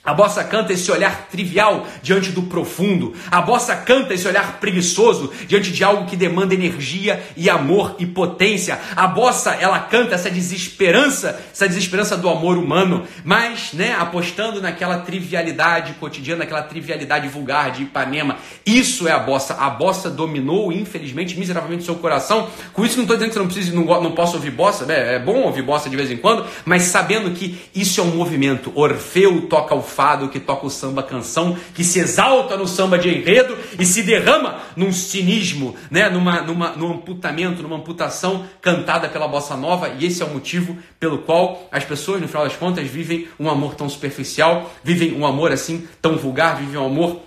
a 0.07 0.15
bossa 0.15 0.45
canta 0.45 0.73
esse 0.73 0.89
olhar 0.93 1.27
trivial 1.29 1.85
diante 2.01 2.31
do 2.31 2.45
profundo. 2.45 3.13
A 3.29 3.43
bossa 3.43 3.75
canta 3.75 4.15
esse 4.15 4.29
olhar 4.29 4.61
preguiçoso 4.61 5.33
diante 5.49 5.73
de 5.73 5.83
algo 5.83 6.07
que 6.07 6.17
demanda 6.17 6.55
energia 6.55 7.21
e 7.37 7.51
amor 7.51 7.97
e 7.99 8.07
potência. 8.07 8.79
A 8.95 9.09
bossa, 9.09 9.51
ela 9.55 9.81
canta 9.81 10.15
essa 10.15 10.31
desesperança, 10.31 11.43
essa 11.53 11.67
desesperança 11.67 12.17
do 12.17 12.29
amor 12.29 12.57
humano, 12.57 13.03
mas, 13.25 13.73
né, 13.73 13.97
apostando 13.99 14.63
naquela 14.63 14.99
trivialidade 14.99 15.95
cotidiana, 15.95 16.45
naquela 16.45 16.63
trivialidade 16.63 17.27
vulgar 17.27 17.73
de 17.73 17.83
Ipanema. 17.83 18.37
Isso 18.65 19.09
é 19.09 19.13
a 19.13 19.19
bossa. 19.19 19.55
A 19.55 19.69
bossa 19.69 20.09
dominou, 20.09 20.73
infelizmente, 20.73 21.37
miseravelmente 21.37 21.83
seu 21.83 21.97
coração. 21.97 22.49
Com 22.73 22.85
isso 22.85 22.97
não 22.97 23.03
estou 23.03 23.17
dizendo 23.17 23.33
que 23.33 23.39
não 23.39 23.47
precisa, 23.47 23.75
não, 23.75 23.85
não 24.03 24.13
posso 24.13 24.37
ouvir 24.37 24.53
bossa, 24.53 24.87
né? 24.87 25.17
É 25.17 25.19
bom 25.19 25.43
ouvir 25.43 25.63
bossa 25.63 25.91
de 25.91 25.97
vez 25.97 26.13
em 26.13 26.17
quando, 26.17 26.47
mas 26.65 26.85
sabendo 26.85 27.33
que 27.33 27.59
isso 27.75 28.01
é 28.01 28.05
um 28.05 28.15
movimento. 28.15 28.71
Orfeu 28.75 29.43
toca 29.49 29.75
o 29.75 29.83
fado, 29.97 30.29
que 30.29 30.39
toca 30.39 30.67
o 30.67 30.71
samba 30.71 31.03
canção, 31.03 31.57
que 31.75 31.83
se 31.83 31.99
exalta 31.99 32.55
no 32.55 32.69
samba 32.69 32.99
de 32.99 33.09
enredo 33.09 33.57
e 33.79 33.87
se 33.87 34.03
derrama 34.03 34.61
num 34.77 34.93
cinismo, 34.93 35.75
né? 35.91 36.11
numa, 36.11 36.43
numa, 36.43 36.71
num 36.73 36.93
amputamento, 36.93 37.63
numa 37.63 37.77
amputação 37.77 38.45
cantada 38.61 39.09
pela 39.09 39.27
bossa 39.27 39.57
nova, 39.57 39.89
e 39.99 40.05
esse 40.05 40.23
é 40.23 40.27
o 40.27 40.29
motivo 40.29 40.77
pelo 41.01 41.19
qual 41.19 41.67
as 41.73 41.85
pessoas, 41.85 42.21
no 42.21 42.29
final 42.29 42.45
das 42.45 42.57
contas, 42.57 42.87
vivem 42.87 43.27
um 43.41 43.49
amor 43.49 43.75
tão 43.75 43.89
superficial, 43.89 44.71
vivem 44.85 45.15
um 45.15 45.25
amor 45.25 45.51
assim 45.51 45.89
tão 46.03 46.17
vulgar, 46.19 46.57
vivem 46.57 46.79
um 46.79 46.85
amor 46.85 47.23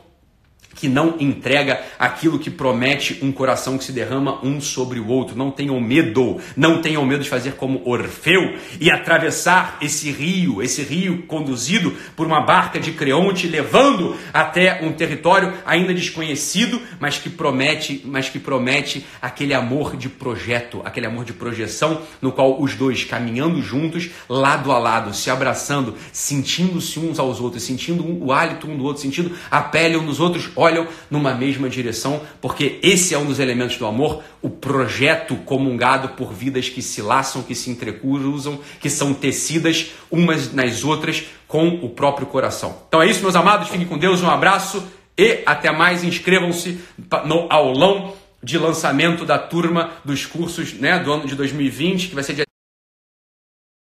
que 0.80 0.88
não 0.88 1.16
entrega 1.20 1.82
aquilo 1.98 2.40
que 2.40 2.50
promete 2.50 3.20
um 3.22 3.32
coração 3.32 3.78
que 3.78 3.84
se 3.84 3.92
derrama 3.92 4.40
um 4.44 4.62
sobre 4.62 5.00
o 5.00 5.08
outro. 5.08 5.36
Não 5.36 5.52
tenham 5.52 5.80
medo, 5.80 6.40
não 6.56 6.82
tenham 6.82 7.06
medo 7.06 7.24
de 7.24 7.30
fazer 7.30 7.54
como 7.54 7.82
Orfeu 7.86 8.56
e 8.80 8.90
atravessar 8.90 9.78
esse 9.82 10.10
rio, 10.12 10.62
esse 10.62 10.82
rio 10.82 11.24
conduzido 11.28 11.94
por 12.16 12.26
uma 12.26 12.42
barca 12.42 12.80
de 12.80 12.94
Creonte, 12.94 13.48
levando 13.48 14.16
até 14.34 14.80
um 14.82 14.94
território 14.94 15.54
ainda 15.66 15.94
desconhecido, 15.94 16.82
mas 17.00 17.18
que 17.18 17.30
promete, 17.30 18.02
mas 18.06 18.30
que 18.30 18.40
promete 18.40 19.06
aquele 19.22 19.54
amor 19.54 19.98
de 19.98 20.08
projeto, 20.08 20.82
aquele 20.86 21.06
amor 21.06 21.26
de 21.26 21.34
projeção, 21.34 22.02
no 22.22 22.32
qual 22.32 22.62
os 22.62 22.76
dois 22.76 23.04
caminhando 23.04 23.62
juntos, 23.62 24.10
lado 24.28 24.72
a 24.72 24.78
lado, 24.78 25.14
se 25.14 25.30
abraçando, 25.30 25.96
sentindo-se 26.12 27.00
uns 27.00 27.20
aos 27.20 27.40
outros, 27.42 27.64
sentindo 27.64 28.06
o 28.24 28.32
hálito 28.32 28.70
um 28.70 28.78
do 28.78 28.84
outro, 28.84 29.02
sentindo 29.02 29.36
a 29.52 29.62
pele 29.62 29.98
um 29.98 30.06
dos 30.06 30.20
outros, 30.20 30.50
olham 30.70 30.88
numa 31.10 31.34
mesma 31.34 31.70
direção, 31.70 32.22
porque 32.40 32.80
esse 32.82 33.14
é 33.14 33.18
um 33.18 33.26
dos 33.26 33.40
elementos 33.40 33.78
do 33.78 33.86
amor, 33.86 34.24
o 34.42 34.50
projeto 34.50 35.36
comungado 35.36 36.10
por 36.10 36.32
vidas 36.32 36.70
que 36.70 36.82
se 36.82 37.02
laçam, 37.02 37.42
que 37.42 37.56
se 37.56 37.70
entrecruzam, 37.70 38.60
que 38.80 38.90
são 38.90 39.14
tecidas 39.14 39.92
umas 40.12 40.54
nas 40.54 40.84
outras 40.84 41.26
com 41.48 41.68
o 41.68 41.90
próprio 41.90 42.28
coração. 42.28 42.78
Então 42.88 43.02
é 43.02 43.08
isso, 43.08 43.22
meus 43.22 43.36
amados, 43.36 43.70
fiquem 43.70 43.88
com 43.88 43.98
Deus, 43.98 44.22
um 44.22 44.30
abraço 44.30 44.84
e 45.18 45.42
até 45.46 45.72
mais. 45.72 46.04
Inscrevam-se 46.04 46.80
no 47.26 47.48
aulão 47.50 48.14
de 48.42 48.58
lançamento 48.58 49.26
da 49.26 49.38
turma 49.38 49.92
dos 50.06 50.26
cursos 50.26 50.74
né, 50.74 51.00
do 51.00 51.12
ano 51.12 51.26
de 51.26 51.36
2020, 51.36 52.10
que 52.10 52.16
vai 52.16 52.24
ser 52.24 52.34
dia 52.34 52.46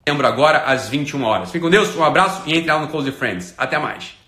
setembro 0.05 0.27
agora, 0.27 0.63
às 0.65 0.89
21 0.89 1.23
horas. 1.23 1.47
Fiquem 1.47 1.61
com 1.61 1.69
Deus, 1.69 1.95
um 1.95 2.03
abraço 2.03 2.41
e 2.45 2.53
entre 2.57 2.69
lá 2.69 2.79
no 2.79 2.89
Close 2.89 3.09
Friends. 3.13 3.53
Até 3.57 3.79
mais. 3.79 4.22